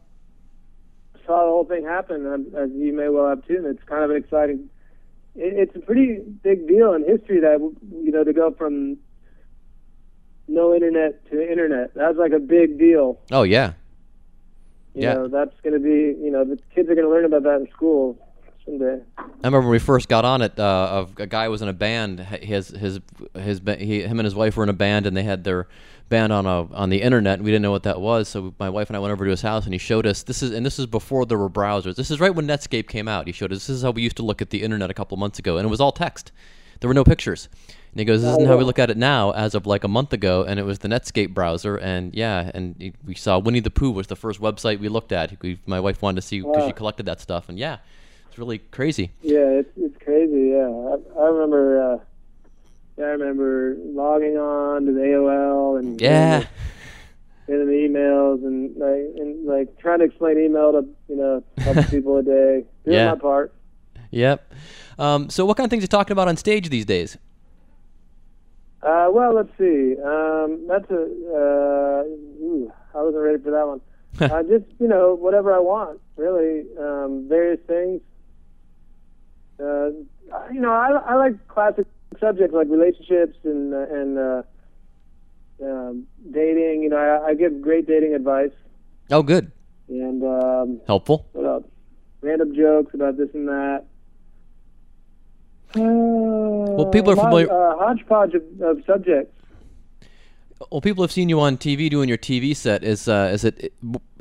saw 1.26 1.44
the 1.46 1.52
whole 1.52 1.66
thing 1.66 1.86
happen, 1.86 2.26
um, 2.26 2.48
as 2.58 2.70
you 2.72 2.94
may 2.94 3.10
well 3.10 3.28
have 3.28 3.46
too. 3.46 3.58
And 3.58 3.66
it's 3.68 3.84
kind 3.84 4.04
of 4.04 4.12
an 4.12 4.18
exciting. 4.18 4.70
It, 5.36 5.54
it's 5.70 5.76
a 5.76 5.80
pretty 5.80 6.20
big 6.44 6.68
deal 6.68 6.94
in 6.94 7.06
history 7.06 7.40
that 7.42 7.60
you 7.60 8.12
know 8.12 8.24
to 8.24 8.34
go 8.34 8.52
from 8.52 8.98
no 10.48 10.74
internet 10.74 11.30
to 11.32 11.52
internet. 11.52 11.94
That's 11.96 12.18
like 12.18 12.32
a 12.32 12.40
big 12.40 12.80
deal. 12.80 13.20
Oh 13.32 13.44
yeah, 13.44 13.74
You 14.94 15.04
Yeah. 15.04 15.14
know, 15.16 15.28
that's 15.28 15.54
going 15.64 15.74
to 15.74 15.80
be. 15.80 16.18
You 16.24 16.32
know, 16.32 16.44
the 16.46 16.58
kids 16.74 16.90
are 16.90 16.96
going 16.96 17.06
to 17.08 17.12
learn 17.12 17.26
about 17.26 17.44
that 17.44 17.62
in 17.62 17.68
school 17.72 18.18
someday. 18.70 19.02
I 19.18 19.24
remember 19.44 19.62
when 19.62 19.70
we 19.70 19.80
first 19.80 20.10
got 20.10 20.26
on 20.26 20.42
it. 20.42 20.60
Uh, 20.60 20.88
of 20.92 21.20
a 21.20 21.28
guy 21.28 21.48
was 21.48 21.62
in 21.62 21.68
a 21.68 21.74
band. 21.74 22.20
His 22.20 22.70
his 22.70 23.00
his 23.34 23.62
he, 23.78 24.02
him 24.02 24.20
and 24.20 24.26
his 24.26 24.36
wife 24.36 24.58
were 24.58 24.64
in 24.64 24.70
a 24.70 24.74
band, 24.74 25.06
and 25.06 25.16
they 25.16 25.24
had 25.24 25.44
their 25.44 25.68
band 26.10 26.34
on 26.34 26.46
a 26.46 26.72
on 26.74 26.90
the 26.90 27.02
internet. 27.02 27.36
and 27.36 27.44
We 27.44 27.52
didn't 27.52 27.64
know 27.64 27.72
what 27.72 27.84
that 27.84 28.02
was, 28.02 28.28
so 28.28 28.54
my 28.60 28.70
wife 28.70 28.90
and 28.90 28.98
I 28.98 29.00
went 29.00 29.12
over 29.12 29.26
to 29.26 29.32
his 29.32 29.42
house, 29.42 29.66
and 29.66 29.74
he 29.74 29.80
showed 29.80 30.06
us. 30.06 30.24
This 30.24 30.42
is 30.42 30.52
and 30.52 30.66
this 30.66 30.80
is 30.80 30.86
before 30.86 31.26
there 31.26 31.38
were 31.38 31.50
browsers. 31.50 31.96
This 31.96 32.12
is 32.12 32.20
right 32.20 32.34
when 32.34 32.48
Netscape 32.48 32.88
came 32.88 33.08
out. 33.08 33.28
He 33.28 33.34
showed 33.34 33.52
us 33.52 33.68
this 33.68 33.78
is 33.78 33.84
how 33.84 33.92
we 33.92 34.02
used 34.02 34.18
to 34.18 34.24
look 34.24 34.42
at 34.42 34.50
the 34.50 34.64
internet 34.64 34.90
a 34.90 34.94
couple 34.94 35.18
months 35.18 35.40
ago, 35.40 35.58
and 35.58 35.66
it 35.66 35.70
was 35.70 35.82
all 35.82 35.92
text. 35.92 36.32
There 36.80 36.88
were 36.88 36.94
no 36.94 37.04
pictures. 37.04 37.50
And 37.92 38.00
he 38.00 38.06
goes, 38.06 38.22
"This 38.22 38.30
isn't 38.30 38.46
how 38.46 38.56
we 38.56 38.64
look 38.64 38.78
at 38.78 38.92
it 38.92 38.98
now, 38.98 39.32
as 39.32 39.56
of 39.56 39.66
like 39.66 39.84
a 39.84 39.88
month 39.88 40.14
ago." 40.14 40.44
And 40.44 40.60
it 40.60 40.64
was 40.64 40.80
the 40.80 40.88
Netscape 40.88 41.34
browser, 41.34 41.76
and 41.76 42.14
yeah, 42.14 42.52
and 42.54 42.94
we 43.04 43.16
saw 43.16 43.40
Winnie 43.40 43.62
the 43.62 43.72
Pooh 43.72 43.90
was 43.90 44.06
the 44.08 44.16
first 44.16 44.40
website 44.40 44.80
we 44.80 44.90
looked 44.90 45.12
at. 45.12 45.42
We, 45.42 45.60
my 45.66 45.80
wife 45.80 46.00
wanted 46.00 46.22
to 46.22 46.28
see 46.28 46.42
because 46.42 46.68
she 46.68 46.72
collected 46.72 47.08
that 47.08 47.20
stuff, 47.20 47.50
and 47.50 47.58
yeah, 47.58 47.78
really 48.40 48.58
crazy. 48.60 49.12
Yeah, 49.22 49.46
it's 49.60 49.70
it's 49.78 49.98
crazy. 50.04 50.50
Yeah, 50.52 50.68
I, 50.68 51.22
I 51.22 51.28
remember. 51.30 51.94
Uh, 51.94 51.98
yeah, 52.98 53.06
I 53.06 53.10
remember 53.10 53.76
logging 53.86 54.38
on 54.38 54.86
to 54.86 54.92
the 54.92 55.00
AOL 55.00 55.80
and 55.80 56.00
Yeah. 56.02 56.46
getting 57.48 57.66
the 57.68 57.72
emails 57.72 58.44
and 58.46 58.76
like 58.76 59.22
and 59.22 59.46
like 59.46 59.78
trying 59.80 60.00
to 60.00 60.06
explain 60.06 60.38
email 60.40 60.72
to 60.74 60.88
you 61.08 61.16
know 61.16 61.44
a 61.58 61.64
couple 61.64 61.84
people 61.92 62.18
a 62.18 62.24
day. 62.24 62.64
Doing 62.86 62.98
Yeah. 62.98 63.14
my 63.14 63.20
part. 63.20 63.54
Yep. 64.12 64.54
Um, 64.98 65.30
so, 65.30 65.46
what 65.46 65.56
kind 65.56 65.66
of 65.66 65.70
things 65.70 65.84
are 65.84 65.86
you 65.86 65.88
talking 65.88 66.12
about 66.14 66.28
on 66.28 66.36
stage 66.36 66.70
these 66.70 66.86
days? 66.86 67.18
Uh, 68.82 69.08
well, 69.12 69.36
let's 69.36 69.50
see. 69.58 69.96
Um, 70.04 70.66
that's 70.68 70.90
a. 70.90 70.96
Uh, 71.04 72.04
ooh, 72.44 72.72
I 72.96 73.02
wasn't 73.02 73.22
ready 73.24 73.44
for 73.44 73.52
that 73.52 73.68
one. 73.68 73.82
uh, 74.32 74.42
just 74.44 74.66
you 74.80 74.88
know, 74.88 75.16
whatever 75.16 75.54
I 75.54 75.60
want, 75.60 76.00
really. 76.18 76.66
Um, 76.80 77.28
various 77.30 77.60
things. 77.68 78.02
Uh, 79.60 79.90
you 80.54 80.60
know, 80.62 80.72
I, 80.72 80.92
I 81.06 81.16
like 81.16 81.48
classic 81.48 81.86
subjects 82.20 82.54
like 82.54 82.68
relationships 82.70 83.38
and 83.44 83.74
uh, 83.74 83.78
and 83.90 84.18
uh, 84.18 84.42
um, 85.64 86.08
dating. 86.32 86.84
You 86.84 86.90
know, 86.90 86.98
I, 86.98 87.30
I 87.30 87.34
give 87.34 87.62
great 87.62 87.88
dating 87.88 88.14
advice 88.16 88.52
Oh, 89.12 89.24
good. 89.24 89.52
and 89.90 90.24
um, 90.24 90.82
Helpful. 90.88 91.26
what 91.34 91.46
else? 91.46 91.64
Random 92.22 92.56
jokes 92.56 92.94
about 92.94 93.18
this 93.18 93.30
and 93.34 93.48
that. 93.48 93.86
Uh, 95.76 96.86
people 96.92 97.12
are 97.12 97.16
familiar- 97.16 97.52
Uh, 97.52 97.78
hodgepodge 97.78 98.34
of, 98.34 98.44
of 98.62 98.84
subjects. 98.86 99.34
Well, 100.72 100.82
people 100.82 101.04
have 101.04 101.12
seen 101.12 101.30
you 101.30 101.40
on 101.40 101.58
TV 101.58 101.90
doing 101.90 102.10
your 102.10 102.18
TV 102.18 102.56
set. 102.56 102.84
Is 102.84 103.08
uh, 103.08 103.32
is 103.34 103.46
it 103.46 103.74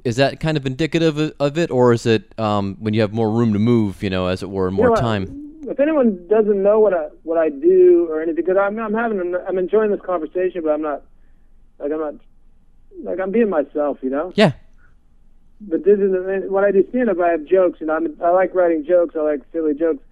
is 0.04 0.16
that 0.16 0.40
kind 0.40 0.56
of 0.56 0.66
indicative 0.66 1.18
of- 1.40 1.58
it, 1.58 1.70
or 1.70 1.92
is 1.92 2.06
it 2.06 2.38
um, 2.38 2.76
when 2.80 2.94
you 2.94 3.00
have 3.00 3.12
more 3.12 3.30
room 3.30 3.52
to 3.52 3.58
move, 3.58 4.02
you 4.02 4.10
know, 4.10 4.26
as 4.28 4.42
it 4.42 4.50
were, 4.50 4.70
more 4.70 4.86
You 4.86 4.88
know 4.88 4.92
what? 4.92 5.00
time? 5.00 5.44
If 5.68 5.80
anyone 5.80 6.26
doesn't 6.28 6.62
know 6.62 6.80
what 6.80 6.94
I 6.94 7.08
what 7.24 7.36
I 7.36 7.50
do 7.50 8.06
or 8.08 8.22
anything, 8.22 8.36
because 8.44 8.56
I'm 8.56 8.78
I'm 8.78 8.94
having 8.94 9.20
an, 9.20 9.36
I'm 9.46 9.58
enjoying 9.58 9.90
this 9.90 10.00
conversation, 10.00 10.62
but 10.62 10.70
I'm 10.70 10.80
not 10.82 11.02
like 11.78 11.92
I'm 11.92 12.00
not 12.00 12.14
like 13.02 13.20
I'm 13.20 13.30
being 13.30 13.50
myself, 13.50 13.98
you 14.02 14.08
know. 14.10 14.32
Yeah. 14.34 14.52
But 15.60 15.84
this 15.84 15.98
is 15.98 16.10
when 16.50 16.64
I 16.64 16.70
do 16.70 16.86
stand 16.88 17.10
up, 17.10 17.18
I 17.20 17.28
have 17.30 17.44
jokes, 17.44 17.80
and 17.80 17.90
I'm 17.90 18.16
I 18.22 18.30
like 18.30 18.54
writing 18.54 18.84
jokes. 18.86 19.14
I 19.16 19.20
like 19.20 19.40
silly 19.52 19.74
jokes. 19.74 20.02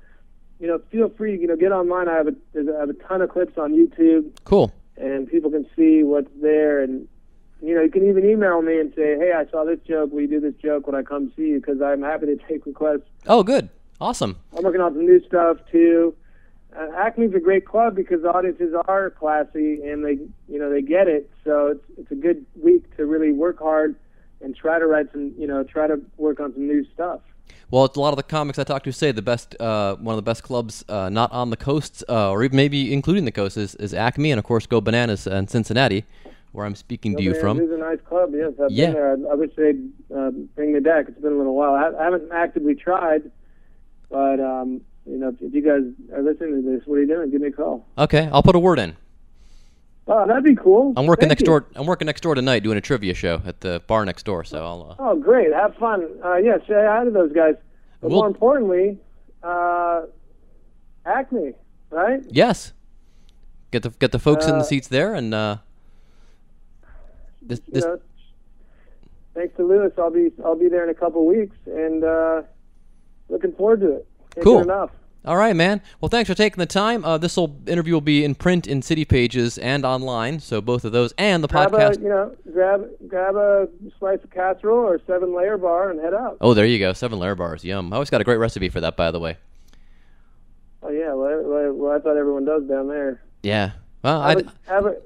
You 0.58 0.66
know, 0.66 0.80
feel 0.90 1.08
free. 1.10 1.38
You 1.38 1.46
know, 1.46 1.56
get 1.56 1.72
online. 1.72 2.08
I 2.08 2.14
have 2.16 2.26
a 2.28 2.34
I 2.56 2.80
have 2.80 2.90
a 2.90 2.94
ton 2.94 3.22
of 3.22 3.30
clips 3.30 3.56
on 3.56 3.72
YouTube, 3.72 4.30
Cool. 4.44 4.72
and 4.96 5.26
people 5.28 5.50
can 5.50 5.64
see 5.76 6.02
what's 6.02 6.30
there. 6.42 6.82
And 6.82 7.06
know, 7.76 7.82
you 7.82 7.90
can 7.90 8.08
even 8.08 8.28
email 8.28 8.62
me 8.62 8.80
and 8.80 8.92
say, 8.94 9.16
"Hey, 9.16 9.32
I 9.32 9.48
saw 9.50 9.64
this 9.64 9.78
joke. 9.86 10.12
Will 10.12 10.22
you 10.22 10.28
do 10.28 10.40
this 10.40 10.54
joke 10.54 10.86
when 10.86 10.96
I 10.96 11.02
come 11.02 11.32
see 11.36 11.48
you?" 11.48 11.60
Because 11.60 11.80
I'm 11.80 12.02
happy 12.02 12.26
to 12.26 12.36
take 12.48 12.66
requests. 12.66 13.08
Oh, 13.26 13.42
good. 13.42 13.68
Awesome. 14.00 14.36
I'm 14.56 14.64
working 14.64 14.80
on 14.80 14.92
some 14.94 15.06
new 15.06 15.24
stuff 15.26 15.58
too. 15.70 16.14
Uh, 16.76 16.88
Acme's 16.96 17.34
a 17.34 17.40
great 17.40 17.64
club 17.64 17.94
because 17.94 18.20
the 18.22 18.30
audiences 18.30 18.74
are 18.86 19.10
classy 19.10 19.82
and 19.82 20.04
they, 20.04 20.18
you 20.48 20.58
know, 20.58 20.70
they 20.70 20.82
get 20.82 21.08
it. 21.08 21.30
So 21.44 21.68
it's 21.68 21.84
it's 21.98 22.10
a 22.10 22.14
good 22.14 22.44
week 22.60 22.94
to 22.96 23.06
really 23.06 23.32
work 23.32 23.58
hard 23.58 23.96
and 24.42 24.54
try 24.54 24.78
to 24.78 24.86
write 24.86 25.10
some, 25.12 25.32
you 25.38 25.46
know, 25.46 25.62
try 25.64 25.86
to 25.86 26.00
work 26.18 26.40
on 26.40 26.52
some 26.52 26.66
new 26.66 26.84
stuff. 26.92 27.20
Well, 27.70 27.90
a 27.92 28.00
lot 28.00 28.10
of 28.10 28.16
the 28.16 28.22
comics 28.22 28.58
I 28.58 28.64
talk 28.64 28.84
to 28.84 28.92
say 28.92 29.10
the 29.10 29.22
best, 29.22 29.60
uh, 29.60 29.96
one 29.96 30.12
of 30.12 30.16
the 30.16 30.28
best 30.28 30.42
clubs, 30.42 30.84
uh, 30.88 31.08
not 31.08 31.32
on 31.32 31.50
the 31.50 31.56
coast, 31.56 32.04
uh, 32.08 32.30
or 32.30 32.44
even 32.44 32.56
maybe 32.56 32.92
including 32.92 33.24
the 33.24 33.32
coast, 33.32 33.56
is, 33.56 33.74
is 33.76 33.92
Acme, 33.92 34.30
and 34.30 34.38
of 34.38 34.44
course 34.44 34.66
Go 34.66 34.80
Bananas 34.80 35.26
in 35.26 35.48
Cincinnati, 35.48 36.04
where 36.52 36.64
I'm 36.66 36.74
speaking 36.74 37.16
to 37.16 37.22
you 37.22 37.32
It 37.32 37.40
from. 37.40 37.60
is 37.60 37.70
a 37.70 37.76
nice 37.76 37.98
club. 38.08 38.30
Yes, 38.34 38.52
I've 38.62 38.70
Yeah. 38.70 38.86
been 38.86 38.94
there. 38.94 39.10
I, 39.10 39.32
I 39.32 39.34
wish 39.34 39.50
they'd 39.56 39.90
uh, 40.14 40.30
bring 40.54 40.72
me 40.72 40.80
back. 40.80 41.06
It's 41.08 41.20
been 41.20 41.32
a 41.32 41.36
little 41.36 41.54
while. 41.54 41.74
I, 41.74 41.90
I 42.00 42.04
haven't 42.04 42.30
actively 42.32 42.74
tried, 42.74 43.30
but 44.10 44.40
um, 44.40 44.80
you 45.06 45.18
know, 45.18 45.28
if, 45.28 45.36
if 45.40 45.54
you 45.54 45.62
guys 45.62 45.82
are 46.16 46.22
listening 46.22 46.62
to 46.62 46.70
this, 46.78 46.86
what 46.86 46.96
are 46.96 47.00
you 47.02 47.06
doing? 47.06 47.30
Give 47.30 47.40
me 47.40 47.48
a 47.48 47.52
call. 47.52 47.86
Okay, 47.98 48.28
I'll 48.32 48.42
put 48.42 48.56
a 48.56 48.58
word 48.58 48.78
in. 48.78 48.96
Oh, 50.08 50.24
that'd 50.26 50.44
be 50.44 50.54
cool. 50.54 50.92
I'm 50.96 51.06
working 51.06 51.22
Thank 51.28 51.30
next 51.30 51.40
you. 51.42 51.46
door. 51.46 51.66
I'm 51.74 51.84
working 51.86 52.06
next 52.06 52.20
door 52.22 52.34
tonight 52.36 52.62
doing 52.62 52.78
a 52.78 52.80
trivia 52.80 53.12
show 53.12 53.42
at 53.44 53.60
the 53.60 53.82
bar 53.88 54.04
next 54.04 54.24
door. 54.24 54.44
So 54.44 54.64
I'll. 54.64 54.90
Uh, 54.98 55.02
Oh, 55.10 55.16
great! 55.16 55.52
Have 55.52 55.74
fun. 55.76 56.06
Uh, 56.24 56.36
yeah, 56.36 56.58
say 56.66 56.74
hi 56.74 57.04
to 57.04 57.10
those 57.10 57.32
guys. 57.32 57.56
But 58.00 58.10
We'll- 58.10 58.20
more 58.20 58.26
importantly, 58.28 58.98
uh, 59.42 60.02
Acme, 61.04 61.52
right? 61.90 62.22
yes. 62.30 62.72
Get 63.72 63.82
the 63.82 63.90
get 63.90 64.12
the 64.12 64.18
folks 64.20 64.46
in 64.46 64.52
the 64.52 64.58
Uh, 64.58 64.62
seats 64.62 64.86
there, 64.88 65.12
and 65.12 65.34
uh, 67.52 67.56
this, 67.56 67.60
You 67.72 67.80
know, 67.80 68.00
thanks 69.34 69.56
to 69.56 69.64
Lewis, 69.66 69.92
I'll 69.98 70.10
be 70.10 70.30
I'll 70.44 70.56
be 70.56 70.68
there 70.68 70.84
in 70.84 70.90
a 70.90 70.94
couple 70.94 71.26
weeks, 71.26 71.56
and 71.66 72.04
uh, 72.04 72.42
looking 73.28 73.52
forward 73.52 73.80
to 73.80 73.92
it. 73.96 74.08
Can't 74.34 74.44
Cool. 74.44 74.62
enough. 74.62 74.90
All 75.24 75.36
right, 75.36 75.56
man. 75.56 75.82
Well, 76.00 76.08
thanks 76.08 76.30
for 76.30 76.36
taking 76.36 76.60
the 76.60 76.66
time. 76.66 77.04
Uh, 77.04 77.18
this 77.18 77.36
will 77.36 77.58
interview 77.66 77.94
will 77.94 78.00
be 78.00 78.24
in 78.24 78.36
print 78.36 78.68
in 78.68 78.80
City 78.80 79.04
Pages 79.04 79.58
and 79.58 79.84
online, 79.84 80.38
so 80.38 80.60
both 80.60 80.84
of 80.84 80.92
those 80.92 81.12
and 81.18 81.42
the 81.42 81.48
Grab 81.48 81.72
podcast. 81.72 81.98
a 81.98 82.00
you 82.00 82.08
know 82.08 82.36
grab 82.52 82.88
grab 83.08 83.34
a 83.34 83.68
slice 83.98 84.22
of 84.22 84.30
casserole 84.30 84.86
or 84.86 85.00
seven 85.04 85.34
layer 85.34 85.58
bar 85.58 85.90
and 85.90 86.00
head 86.00 86.14
out. 86.14 86.36
Oh, 86.40 86.54
there 86.54 86.64
you 86.64 86.78
go. 86.78 86.92
Seven 86.92 87.18
layer 87.18 87.34
bars. 87.34 87.64
Yum. 87.64 87.92
I 87.92 87.96
always 87.96 88.08
got 88.08 88.20
a 88.20 88.24
great 88.24 88.36
recipe 88.36 88.68
for 88.68 88.80
that, 88.80 88.96
by 88.96 89.10
the 89.10 89.18
way. 89.18 89.36
Oh 90.82 90.90
yeah, 90.90 91.12
well, 91.12 91.42
well, 91.42 91.72
well 91.72 91.92
I 91.96 91.98
thought 91.98 92.16
everyone 92.16 92.44
does 92.44 92.62
down 92.68 92.86
there. 92.86 93.20
Yeah. 93.42 93.72
Well, 94.04 94.20
I, 94.20 94.32
a, 94.34 94.44
have 94.68 94.86
a, 94.86 94.96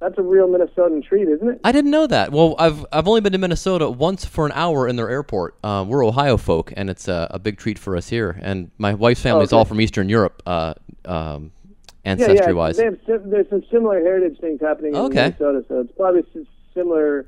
that's 0.00 0.16
a 0.18 0.22
real 0.22 0.48
Minnesotan 0.48 1.04
treat, 1.04 1.28
isn't 1.28 1.48
it? 1.48 1.60
I 1.62 1.72
didn't 1.72 1.90
know 1.90 2.06
that. 2.06 2.32
Well, 2.32 2.54
I've 2.58 2.84
I've 2.92 3.06
only 3.06 3.20
been 3.20 3.32
to 3.32 3.38
Minnesota 3.38 3.88
once 3.90 4.24
for 4.24 4.46
an 4.46 4.52
hour 4.54 4.88
in 4.88 4.96
their 4.96 5.08
airport. 5.10 5.56
Uh, 5.62 5.84
we're 5.86 6.04
Ohio 6.04 6.36
folk, 6.36 6.72
and 6.76 6.88
it's 6.90 7.06
a, 7.08 7.28
a 7.30 7.38
big 7.38 7.58
treat 7.58 7.78
for 7.78 7.96
us 7.96 8.08
here. 8.08 8.38
And 8.42 8.70
my 8.78 8.94
wife's 8.94 9.20
family 9.20 9.44
is 9.44 9.52
Oh, 9.52 9.58
all 9.58 9.64
from 9.64 9.80
Eastern 9.80 10.08
Europe, 10.08 10.42
uh, 10.46 10.74
um, 11.04 11.52
Yeah, 12.04 12.12
ancestry 12.12 12.36
yeah. 12.48 12.52
wise. 12.52 12.76
They 12.78 12.84
have 12.84 12.98
sim- 13.06 13.28
there's 13.30 13.48
some 13.50 13.62
similar 13.70 14.00
heritage 14.00 14.38
things 14.40 14.60
happening 14.60 14.94
in 14.94 15.00
Okay. 15.02 15.34
Minnesota, 15.38 15.64
so 15.68 15.80
it's 15.80 15.92
probably 15.96 16.24
similar. 16.74 17.26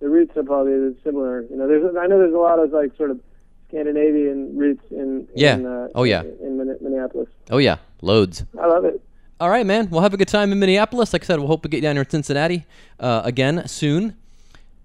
The 0.00 0.08
roots 0.08 0.36
are 0.36 0.42
probably 0.44 0.94
similar. 1.02 1.42
You 1.42 1.56
know, 1.56 1.66
there's 1.66 1.96
I 1.96 2.06
know 2.06 2.18
there's 2.18 2.34
a 2.34 2.38
lot 2.38 2.58
of 2.58 2.70
like 2.72 2.96
sort 2.96 3.10
of 3.10 3.20
Scandinavian 3.68 4.56
roots 4.56 4.84
in 4.90 5.26
Yeah. 5.34 5.56
Uh, 5.56 5.88
Oh, 5.94 6.04
yeah. 6.04 6.22
in, 6.22 6.58
Min- 6.58 6.78
Minneapolis. 6.80 7.28
Oh 7.50 7.58
yeah, 7.58 7.76
loads. 8.02 8.44
I 8.60 8.66
love 8.66 8.84
it. 8.84 9.00
All 9.40 9.50
right, 9.50 9.66
man. 9.66 9.90
We'll 9.90 10.02
have 10.02 10.14
a 10.14 10.16
good 10.16 10.28
time 10.28 10.52
in 10.52 10.58
Minneapolis. 10.58 11.12
Like 11.12 11.24
I 11.24 11.26
said, 11.26 11.38
we'll 11.38 11.48
hope 11.48 11.62
to 11.62 11.68
get 11.68 11.80
down 11.80 11.96
here 11.96 12.02
in 12.02 12.10
Cincinnati 12.10 12.66
uh, 13.00 13.22
again 13.24 13.66
soon. 13.66 14.16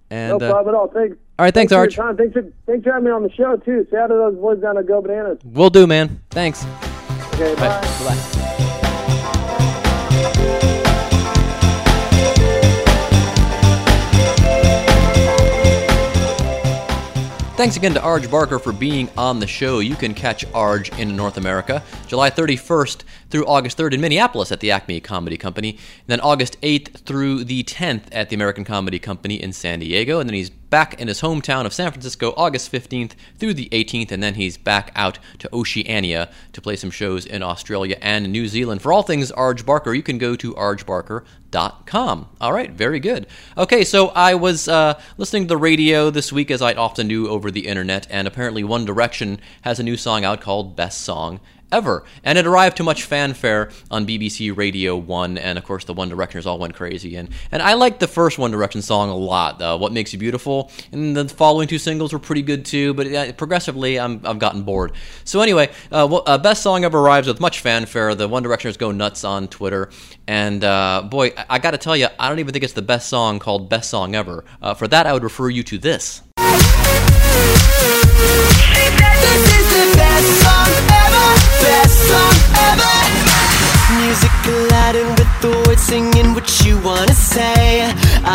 And 0.10 0.40
No 0.40 0.46
uh, 0.46 0.52
problem 0.52 0.74
at 0.76 0.78
all. 0.78 0.88
Thanks. 0.88 1.18
all 1.38 1.46
right, 1.46 1.54
thanks, 1.54 1.72
for 1.72 1.78
your 1.80 1.88
Arj. 1.88 1.96
time. 1.96 2.18
Thanks 2.18 2.34
for 2.34 2.42
thanks 2.66 2.84
for 2.84 2.92
having 2.92 3.06
me 3.06 3.12
on 3.12 3.22
the 3.24 3.32
show 3.32 3.58
too. 3.58 3.86
Say 3.92 3.98
hi 3.98 4.08
to 4.08 4.14
those 4.14 4.36
boys 4.36 4.60
down 4.60 4.78
at 4.78 4.88
Go 4.88 5.02
Bananas. 5.02 5.38
We'll 5.44 5.70
do, 5.70 5.86
man. 5.86 6.22
Thanks. 6.32 6.66
Okay, 7.36 7.54
bye. 7.56 7.80
Bye. 7.82 8.36
Thanks 17.60 17.76
again 17.76 17.94
to 17.96 18.00
Arj 18.00 18.32
Barker 18.32 18.58
for 18.58 18.72
being 18.72 19.10
on 19.18 19.42
the 19.42 19.48
show. 19.48 19.80
You 19.80 19.96
can 19.96 20.14
catch 20.14 20.48
Arj 20.54 20.98
in 20.98 21.18
North 21.18 21.36
America 21.36 21.84
July 22.08 22.30
31st 22.30 23.04
through 23.30 23.46
August 23.46 23.78
3rd 23.78 23.94
in 23.94 24.02
Minneapolis 24.02 24.52
at 24.52 24.60
the 24.60 24.72
Acme 24.72 25.00
Comedy 25.00 25.38
Company, 25.38 25.72
and 25.72 26.08
then 26.08 26.20
August 26.22 26.60
8th 26.62 27.00
through 27.00 27.44
the 27.44 27.64
10th 27.64 28.04
at 28.12 28.30
the 28.30 28.36
American 28.36 28.64
Comedy 28.64 29.00
Company 29.00 29.42
in 29.42 29.54
San 29.54 29.80
Diego, 29.80 30.20
and 30.20 30.30
then 30.30 30.36
he's 30.36 30.50
back 30.70 31.00
in 31.00 31.08
his 31.08 31.22
hometown 31.22 31.66
of 31.66 31.74
San 31.74 31.92
Francisco 31.92 32.34
August 32.38 32.72
15th 32.72 33.14
through 33.38 33.54
the 33.54 33.70
18th, 33.70 34.12
and 34.12 34.22
then 34.22 34.36
he's 34.36 34.58
back 34.58 34.92
out 34.96 35.20
to 35.40 35.50
Oceania 35.54 36.30
to 36.54 36.62
play 36.62 36.76
some 36.76 36.92
shows 36.92 37.26
in 37.26 37.42
Australia 37.42 37.98
and 38.02 38.32
New 38.32 38.48
Zealand. 38.48 38.82
For 38.82 38.94
all 38.94 39.04
things 39.04 39.32
Arj 39.32 39.66
Barker, 39.66 39.94
you 39.94 40.04
can 40.04 40.18
go 40.18 40.36
to 40.36 40.54
arjbarker.com. 40.54 42.30
All 42.40 42.54
right, 42.54 42.72
very 42.72 43.00
good. 43.00 43.28
Okay, 43.58 43.84
so 43.84 44.10
I 44.10 44.36
was 44.36 44.68
uh, 44.68 45.00
listening 45.18 45.44
to 45.44 45.50
the 45.50 45.58
radio 45.58 46.10
this 46.10 46.32
week, 46.32 46.52
as 46.52 46.62
I 46.62 46.74
often 46.74 47.08
do 47.08 47.28
over 47.28 47.50
the 47.50 47.68
internet, 47.68 48.08
and 48.10 48.28
apparently 48.28 48.64
One 48.64 48.86
Direction 48.86 49.40
has 49.62 49.80
a 49.80 49.84
new 49.84 49.98
song 49.98 50.24
out 50.24 50.42
called 50.42 50.76
Best 50.76 51.02
Song 51.02 51.40
Ever. 51.72 52.04
And 52.24 52.38
it 52.38 52.48
arrived 52.48 52.78
to 52.78 52.84
much 52.84 53.04
fanfare 53.04 53.70
on 53.92 54.08
BBC 54.08 54.56
Radio 54.56 54.96
1, 54.96 55.38
and 55.38 55.58
of 55.58 55.64
course 55.64 55.86
the 55.86 55.94
One 55.94 56.10
Directioners 56.10 56.46
all 56.46 56.58
went 56.58 56.74
crazy. 56.74 57.16
And, 57.16 57.30
and 57.52 57.62
I 57.62 57.74
liked 57.74 58.00
the 58.00 58.08
first 58.08 58.40
One 58.40 58.52
Direction 58.52 58.82
song 58.82 59.10
a 59.10 59.16
lot, 59.16 59.62
uh, 59.62 59.78
What 59.78 59.92
Makes 59.92 60.14
You 60.14 60.20
Beautiful, 60.20 60.72
and 60.92 61.16
the 61.16 61.30
following 61.30 61.68
two 61.68 61.78
singles 61.78 62.12
were 62.12 62.20
pretty 62.20 62.42
good 62.42 62.66
too, 62.66 62.94
but 62.96 63.08
uh, 63.08 63.32
progressively 63.34 64.00
I'm, 64.00 64.22
I've 64.26 64.40
gotten 64.40 64.64
bored. 64.64 64.94
So 65.26 65.42
anyway, 65.42 65.70
uh, 65.92 66.08
well, 66.10 66.24
uh, 66.26 66.40
Best 66.40 66.64
Song 66.64 66.84
Ever 66.84 67.00
arrives 67.00 67.28
with 67.28 67.40
much 67.40 67.60
fanfare. 67.60 68.16
The 68.16 68.28
One 68.28 68.44
Directioners 68.44 68.78
go 68.78 68.92
nuts 68.92 69.24
on 69.24 69.48
Twitter, 69.48 69.90
and 70.28 70.64
uh, 70.64 71.04
boy, 71.10 71.34
I, 71.38 71.46
I 71.50 71.60
gotta 71.60 71.78
tell 71.78 71.96
you, 71.96 72.08
I 72.18 72.30
don't 72.30 72.40
even 72.40 72.52
think 72.52 72.64
it's 72.64 72.74
the 72.74 72.82
best 72.82 73.10
song 73.10 73.38
called 73.38 73.70
Best 73.70 73.90
Song 73.92 74.16
Ever. 74.16 74.44
Uh, 74.62 74.74
for 74.74 74.88
that, 74.88 75.06
I 75.06 75.14
would 75.14 75.24
refer 75.24 75.50
you 75.50 75.62
to 75.64 75.78
this. 75.78 76.00
This 76.00 76.24
song 82.10 82.38
ever. 82.70 82.96
Music 84.02 84.34
colliding 84.46 85.10
with 85.20 85.34
the 85.44 85.52
words 85.66 85.82
singing 85.82 86.34
what 86.34 86.48
you 86.66 86.74
wanna 86.88 87.14
say. 87.14 87.84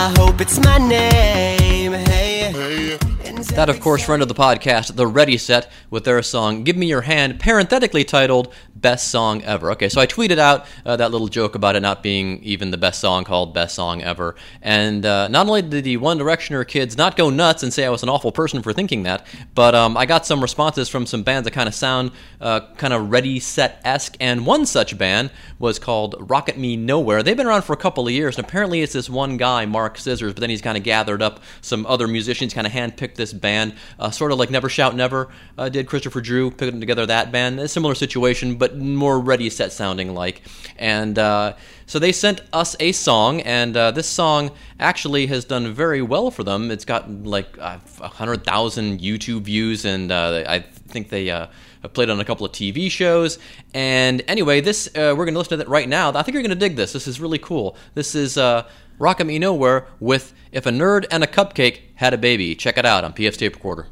I 0.02 0.04
hope 0.18 0.40
it's 0.40 0.58
my 0.68 0.78
name. 0.78 1.92
Hey. 1.92 3.13
That, 3.24 3.70
of 3.70 3.80
course, 3.80 4.04
friend 4.04 4.20
of 4.20 4.28
the 4.28 4.34
podcast, 4.34 4.96
The 4.96 5.06
Ready 5.06 5.38
Set, 5.38 5.70
with 5.88 6.04
their 6.04 6.20
song 6.22 6.62
Give 6.62 6.76
Me 6.76 6.86
Your 6.86 7.02
Hand, 7.02 7.40
parenthetically 7.40 8.04
titled 8.04 8.52
Best 8.74 9.10
Song 9.10 9.42
Ever. 9.42 9.70
Okay, 9.72 9.88
so 9.88 10.00
I 10.00 10.06
tweeted 10.06 10.36
out 10.38 10.66
uh, 10.84 10.96
that 10.96 11.10
little 11.10 11.28
joke 11.28 11.54
about 11.54 11.74
it 11.74 11.80
not 11.80 12.02
being 12.02 12.42
even 12.42 12.70
the 12.70 12.76
best 12.76 13.00
song 13.00 13.24
called 13.24 13.54
Best 13.54 13.74
Song 13.74 14.02
Ever. 14.02 14.34
And 14.60 15.06
uh, 15.06 15.28
not 15.28 15.46
only 15.46 15.62
did 15.62 15.84
the 15.84 15.96
One 15.96 16.18
Directioner 16.18 16.66
kids 16.68 16.98
not 16.98 17.16
go 17.16 17.30
nuts 17.30 17.62
and 17.62 17.72
say 17.72 17.86
I 17.86 17.90
was 17.90 18.02
an 18.02 18.10
awful 18.10 18.30
person 18.30 18.60
for 18.60 18.74
thinking 18.74 19.04
that, 19.04 19.26
but 19.54 19.74
um, 19.74 19.96
I 19.96 20.04
got 20.04 20.26
some 20.26 20.42
responses 20.42 20.90
from 20.90 21.06
some 21.06 21.22
bands 21.22 21.44
that 21.46 21.52
kind 21.52 21.68
of 21.68 21.74
sound 21.74 22.10
uh, 22.42 22.60
kind 22.76 22.92
of 22.92 23.10
Ready 23.10 23.40
Set 23.40 23.80
esque. 23.84 24.16
And 24.20 24.44
one 24.44 24.66
such 24.66 24.98
band 24.98 25.30
was 25.58 25.78
called 25.78 26.16
Rocket 26.18 26.58
Me 26.58 26.76
Nowhere. 26.76 27.22
They've 27.22 27.36
been 27.36 27.46
around 27.46 27.62
for 27.62 27.72
a 27.72 27.78
couple 27.78 28.06
of 28.06 28.12
years, 28.12 28.36
and 28.36 28.46
apparently 28.46 28.82
it's 28.82 28.92
this 28.92 29.08
one 29.08 29.38
guy, 29.38 29.64
Mark 29.64 29.96
Scissors, 29.96 30.34
but 30.34 30.40
then 30.40 30.50
he's 30.50 30.60
kind 30.60 30.76
of 30.76 30.82
gathered 30.82 31.22
up 31.22 31.40
some 31.62 31.86
other 31.86 32.06
musicians, 32.06 32.52
kind 32.52 32.66
of 32.66 32.72
handpicked 32.72 33.13
this 33.16 33.32
band, 33.32 33.74
uh, 33.98 34.10
sort 34.10 34.32
of 34.32 34.38
like 34.38 34.50
Never 34.50 34.68
Shout 34.68 34.94
Never 34.94 35.28
uh, 35.58 35.68
did. 35.68 35.86
Christopher 35.86 36.20
Drew 36.20 36.50
putting 36.50 36.80
together 36.80 37.06
that 37.06 37.32
band. 37.32 37.60
A 37.60 37.68
similar 37.68 37.94
situation, 37.94 38.56
but 38.56 38.76
more 38.78 39.20
Ready 39.20 39.50
Set 39.50 39.72
sounding 39.72 40.14
like. 40.14 40.42
And 40.76 41.18
uh, 41.18 41.54
so 41.86 41.98
they 41.98 42.12
sent 42.12 42.40
us 42.52 42.74
a 42.80 42.92
song, 42.92 43.40
and 43.42 43.76
uh, 43.76 43.90
this 43.90 44.08
song 44.08 44.50
actually 44.80 45.26
has 45.26 45.44
done 45.44 45.72
very 45.72 46.02
well 46.02 46.30
for 46.30 46.42
them. 46.42 46.70
It's 46.70 46.84
got 46.84 47.10
like 47.10 47.56
uh, 47.58 47.78
100,000 47.98 49.00
YouTube 49.00 49.42
views, 49.42 49.84
and 49.84 50.10
uh, 50.10 50.44
I 50.46 50.60
think 50.60 51.10
they. 51.10 51.48
I've 51.84 51.92
played 51.92 52.08
on 52.08 52.18
a 52.18 52.24
couple 52.24 52.46
of 52.46 52.52
TV 52.52 52.90
shows. 52.90 53.38
And 53.74 54.22
anyway, 54.26 54.62
this 54.62 54.88
uh, 54.88 55.14
we're 55.16 55.26
going 55.26 55.34
to 55.34 55.38
listen 55.38 55.58
to 55.58 55.64
it 55.64 55.68
right 55.68 55.88
now. 55.88 56.08
I 56.08 56.22
think 56.22 56.32
you're 56.32 56.42
going 56.42 56.48
to 56.48 56.56
dig 56.56 56.76
this. 56.76 56.94
This 56.94 57.06
is 57.06 57.20
really 57.20 57.38
cool. 57.38 57.76
This 57.92 58.14
is 58.14 58.38
uh, 58.38 58.66
Rocket 58.98 59.26
Me 59.26 59.38
Nowhere 59.38 59.86
with 60.00 60.32
If 60.50 60.64
a 60.64 60.70
Nerd 60.70 61.04
and 61.10 61.22
a 61.22 61.26
Cupcake 61.26 61.80
Had 61.96 62.14
a 62.14 62.18
Baby. 62.18 62.54
Check 62.54 62.78
it 62.78 62.86
out 62.86 63.04
on 63.04 63.12
PF's 63.12 63.36
Tape 63.36 63.54
Recorder. 63.54 63.88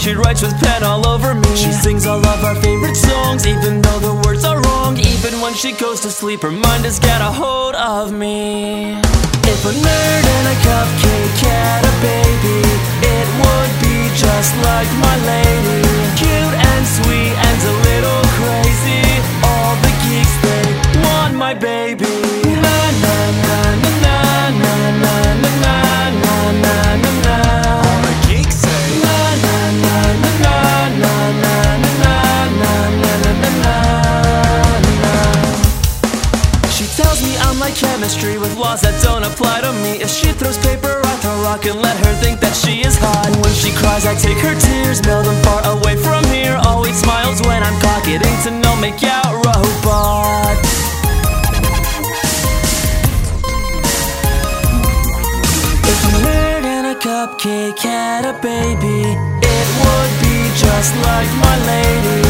She 0.00 0.14
writes 0.14 0.40
with 0.40 0.58
pen 0.60 0.82
all 0.82 1.06
over 1.06 1.34
me. 1.34 1.54
She 1.54 1.72
sings 1.72 2.06
all 2.06 2.24
of 2.24 2.44
our 2.44 2.54
favorite 2.56 2.96
songs, 2.96 3.46
even 3.46 3.82
though 3.82 3.98
the 3.98 4.14
words 4.26 4.44
are 4.44 4.58
wrong. 4.62 4.96
Even 4.96 5.40
when 5.42 5.52
she 5.54 5.72
goes 5.72 6.00
to 6.00 6.10
sleep, 6.10 6.40
her 6.40 6.50
mind 6.50 6.84
has 6.84 6.98
got 6.98 7.20
a 7.20 7.30
hold 7.30 7.74
of 7.74 8.10
me. 8.10 8.92
If 9.52 9.64
a 9.64 9.72
nerd 9.72 10.24
and 10.36 10.46
a 10.48 10.56
cupcake 10.64 11.38
had 11.44 11.84
a 11.84 11.94
baby, 12.00 12.60
it 13.14 13.28
would 13.40 13.72
be 13.84 13.96
just 14.16 14.56
like 14.64 14.88
my 15.04 15.16
lady. 15.26 16.29
Chemistry 38.00 38.38
with 38.38 38.56
laws 38.56 38.80
that 38.80 38.96
don't 39.02 39.24
apply 39.24 39.60
to 39.60 39.72
me. 39.84 40.00
If 40.00 40.08
she 40.08 40.32
throws 40.32 40.56
paper, 40.56 41.02
I 41.04 41.14
throw 41.20 41.36
rock 41.42 41.66
and 41.66 41.82
let 41.82 41.98
her 42.00 42.14
think 42.24 42.40
that 42.40 42.56
she 42.56 42.80
is 42.80 42.96
hot. 42.96 43.28
When 43.44 43.52
she 43.52 43.76
cries, 43.76 44.06
I 44.06 44.14
take 44.14 44.38
her 44.38 44.56
tears, 44.56 45.04
mail 45.04 45.22
them 45.22 45.36
far 45.44 45.60
away 45.76 45.96
from 46.00 46.24
here. 46.32 46.56
Always 46.64 46.96
smiles 46.96 47.42
when 47.42 47.62
I'm 47.62 47.78
pocketing 47.84 48.36
to 48.44 48.50
no 48.56 48.72
make 48.80 49.04
out 49.04 49.36
robot. 49.44 50.56
If 55.84 56.00
a 56.08 56.12
nerd 56.24 56.64
and 56.64 56.86
a 56.88 56.96
cupcake 56.96 57.80
had 57.84 58.24
a 58.24 58.32
baby, 58.40 59.12
it 59.44 59.66
would 59.84 60.12
be 60.24 60.36
just 60.56 60.96
like 61.04 61.28
my 61.44 61.56
lady. 61.68 62.29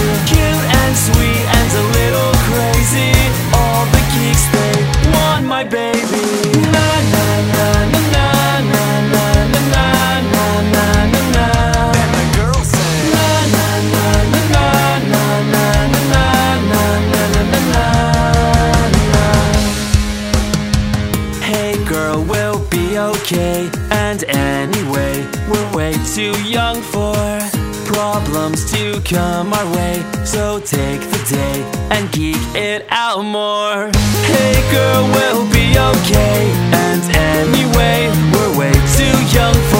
Come 29.11 29.53
our 29.53 29.67
way. 29.75 30.03
So 30.25 30.61
take 30.61 31.01
the 31.01 31.21
day 31.29 31.59
and 31.91 32.11
geek 32.13 32.37
it 32.55 32.87
out 32.91 33.23
more. 33.23 33.91
Hey 34.31 34.57
girl, 34.71 35.03
we'll 35.15 35.47
be 35.51 35.67
okay. 35.91 36.41
And 36.87 37.03
anyway, 37.35 37.99
we're 38.33 38.59
way 38.59 38.73
too 38.97 39.17
young 39.37 39.59
for 39.71 39.80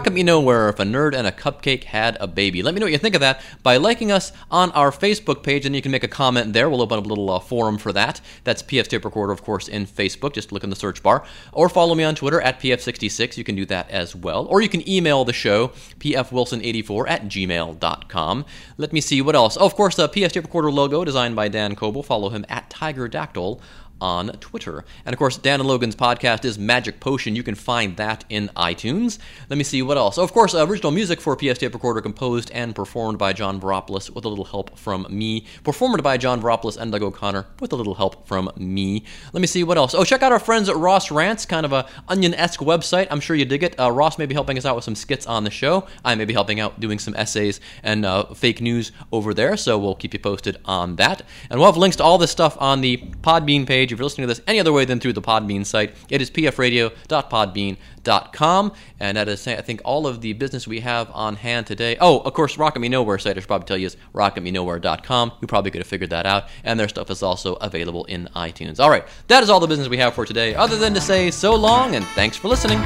Rocket 0.00 0.14
Me 0.14 0.22
Nowhere 0.22 0.70
if 0.70 0.80
a 0.80 0.84
nerd 0.84 1.14
and 1.14 1.26
a 1.26 1.30
cupcake 1.30 1.84
had 1.84 2.16
a 2.20 2.26
baby. 2.26 2.62
Let 2.62 2.72
me 2.72 2.80
know 2.80 2.86
what 2.86 2.92
you 2.92 2.96
think 2.96 3.14
of 3.14 3.20
that 3.20 3.42
by 3.62 3.76
liking 3.76 4.10
us 4.10 4.32
on 4.50 4.70
our 4.70 4.90
Facebook 4.90 5.42
page, 5.42 5.66
and 5.66 5.76
you 5.76 5.82
can 5.82 5.92
make 5.92 6.02
a 6.02 6.08
comment 6.08 6.54
there. 6.54 6.70
We'll 6.70 6.80
open 6.80 6.98
up 6.98 7.04
a 7.04 7.06
little 7.06 7.28
uh, 7.28 7.38
forum 7.38 7.76
for 7.76 7.92
that. 7.92 8.22
That's 8.44 8.62
PF 8.62 8.88
Tape 8.88 9.04
Recorder, 9.04 9.30
of 9.30 9.42
course, 9.42 9.68
in 9.68 9.84
Facebook. 9.84 10.32
Just 10.32 10.52
look 10.52 10.64
in 10.64 10.70
the 10.70 10.74
search 10.74 11.02
bar. 11.02 11.22
Or 11.52 11.68
follow 11.68 11.94
me 11.94 12.02
on 12.02 12.14
Twitter 12.14 12.40
at 12.40 12.58
PF66. 12.60 13.36
You 13.36 13.44
can 13.44 13.56
do 13.56 13.66
that 13.66 13.90
as 13.90 14.16
well. 14.16 14.46
Or 14.46 14.62
you 14.62 14.70
can 14.70 14.88
email 14.88 15.26
the 15.26 15.34
show, 15.34 15.68
pfwilson84 15.98 17.10
at 17.10 17.24
gmail.com. 17.24 18.46
Let 18.78 18.94
me 18.94 19.02
see 19.02 19.20
what 19.20 19.36
else. 19.36 19.58
Oh, 19.60 19.66
of 19.66 19.74
course, 19.74 19.96
the 19.96 20.08
PF 20.08 20.32
Tape 20.32 20.44
Recorder 20.44 20.72
logo 20.72 21.04
designed 21.04 21.36
by 21.36 21.48
Dan 21.48 21.76
Coble. 21.76 22.02
Follow 22.02 22.30
him 22.30 22.46
at 22.48 22.70
TigerDactyl 22.70 23.60
on 24.00 24.28
Twitter. 24.40 24.84
And 25.04 25.12
of 25.12 25.18
course, 25.18 25.36
Dan 25.36 25.60
and 25.60 25.68
Logan's 25.68 25.96
podcast 25.96 26.44
is 26.44 26.58
Magic 26.58 27.00
Potion. 27.00 27.36
You 27.36 27.42
can 27.42 27.54
find 27.54 27.96
that 27.96 28.24
in 28.28 28.48
iTunes. 28.56 29.18
Let 29.48 29.56
me 29.56 29.64
see 29.64 29.82
what 29.82 29.96
else. 29.96 30.18
Of 30.18 30.32
course, 30.32 30.54
uh, 30.54 30.66
original 30.66 30.92
music 30.92 31.20
for 31.20 31.36
PF 31.36 31.58
Tape 31.58 31.74
Recorder 31.74 32.00
composed 32.00 32.50
and 32.52 32.74
performed 32.74 33.18
by 33.18 33.32
John 33.32 33.60
Veropoulos 33.60 34.10
with 34.10 34.24
a 34.24 34.28
little 34.28 34.44
help 34.44 34.78
from 34.78 35.06
me. 35.10 35.46
Performed 35.64 36.02
by 36.02 36.16
John 36.16 36.40
Veropoulos 36.40 36.76
and 36.76 36.92
Doug 36.92 37.02
O'Connor 37.02 37.46
with 37.60 37.72
a 37.72 37.76
little 37.76 37.94
help 37.94 38.26
from 38.26 38.50
me. 38.56 39.04
Let 39.32 39.40
me 39.40 39.46
see 39.46 39.64
what 39.64 39.76
else. 39.76 39.94
Oh, 39.94 40.04
check 40.04 40.22
out 40.22 40.32
our 40.32 40.38
friends 40.38 40.68
at 40.68 40.76
Ross 40.76 41.10
Rants, 41.10 41.46
kind 41.46 41.66
of 41.66 41.72
a 41.72 41.86
onion-esque 42.08 42.60
website. 42.60 43.08
I'm 43.10 43.20
sure 43.20 43.36
you 43.36 43.44
dig 43.44 43.62
it. 43.62 43.78
Uh, 43.78 43.90
Ross 43.90 44.18
may 44.18 44.26
be 44.26 44.34
helping 44.34 44.58
us 44.58 44.64
out 44.64 44.76
with 44.76 44.84
some 44.84 44.94
skits 44.94 45.26
on 45.26 45.44
the 45.44 45.50
show. 45.50 45.86
I 46.04 46.14
may 46.14 46.24
be 46.24 46.32
helping 46.32 46.60
out 46.60 46.80
doing 46.80 46.98
some 46.98 47.14
essays 47.16 47.60
and 47.82 48.04
uh, 48.04 48.24
fake 48.34 48.60
news 48.60 48.92
over 49.12 49.34
there, 49.34 49.56
so 49.56 49.78
we'll 49.78 49.94
keep 49.94 50.14
you 50.14 50.20
posted 50.20 50.58
on 50.64 50.96
that. 50.96 51.22
And 51.50 51.58
we'll 51.58 51.70
have 51.70 51.76
links 51.76 51.96
to 51.96 52.04
all 52.04 52.18
this 52.18 52.30
stuff 52.30 52.56
on 52.60 52.80
the 52.80 52.98
Podbean 53.22 53.66
page. 53.90 53.94
If 53.94 53.98
you're 53.98 54.04
listening 54.04 54.28
to 54.28 54.34
this 54.34 54.42
any 54.46 54.60
other 54.60 54.72
way 54.72 54.84
than 54.84 55.00
through 55.00 55.14
the 55.14 55.22
Podbean 55.22 55.66
site, 55.66 55.96
it 56.08 56.22
is 56.22 56.30
pfradio.podbean.com. 56.30 58.72
And 59.00 59.16
that 59.16 59.28
is, 59.28 59.44
I 59.46 59.60
think, 59.60 59.82
all 59.84 60.06
of 60.06 60.20
the 60.20 60.32
business 60.34 60.66
we 60.66 60.80
have 60.80 61.10
on 61.12 61.36
hand 61.36 61.66
today. 61.66 61.96
Oh, 62.00 62.18
of 62.20 62.34
course, 62.34 62.58
Rocket 62.58 62.80
Me 62.80 62.88
Nowhere 62.88 63.18
site, 63.18 63.36
I 63.36 63.40
should 63.40 63.48
probably 63.48 63.66
tell 63.66 63.76
you, 63.76 63.86
is 63.86 63.96
rocketmenowhere.com. 64.14 65.32
You 65.40 65.46
probably 65.46 65.70
could 65.70 65.80
have 65.80 65.88
figured 65.88 66.10
that 66.10 66.26
out. 66.26 66.48
And 66.64 66.78
their 66.78 66.88
stuff 66.88 67.10
is 67.10 67.22
also 67.22 67.54
available 67.54 68.04
in 68.06 68.28
iTunes. 68.36 68.80
All 68.80 68.90
right, 68.90 69.06
that 69.28 69.42
is 69.42 69.50
all 69.50 69.60
the 69.60 69.66
business 69.66 69.88
we 69.88 69.98
have 69.98 70.14
for 70.14 70.24
today, 70.24 70.54
other 70.54 70.76
than 70.76 70.94
to 70.94 71.00
say 71.00 71.30
so 71.30 71.54
long 71.54 71.94
and 71.94 72.04
thanks 72.06 72.36
for 72.36 72.48
listening. 72.48 72.80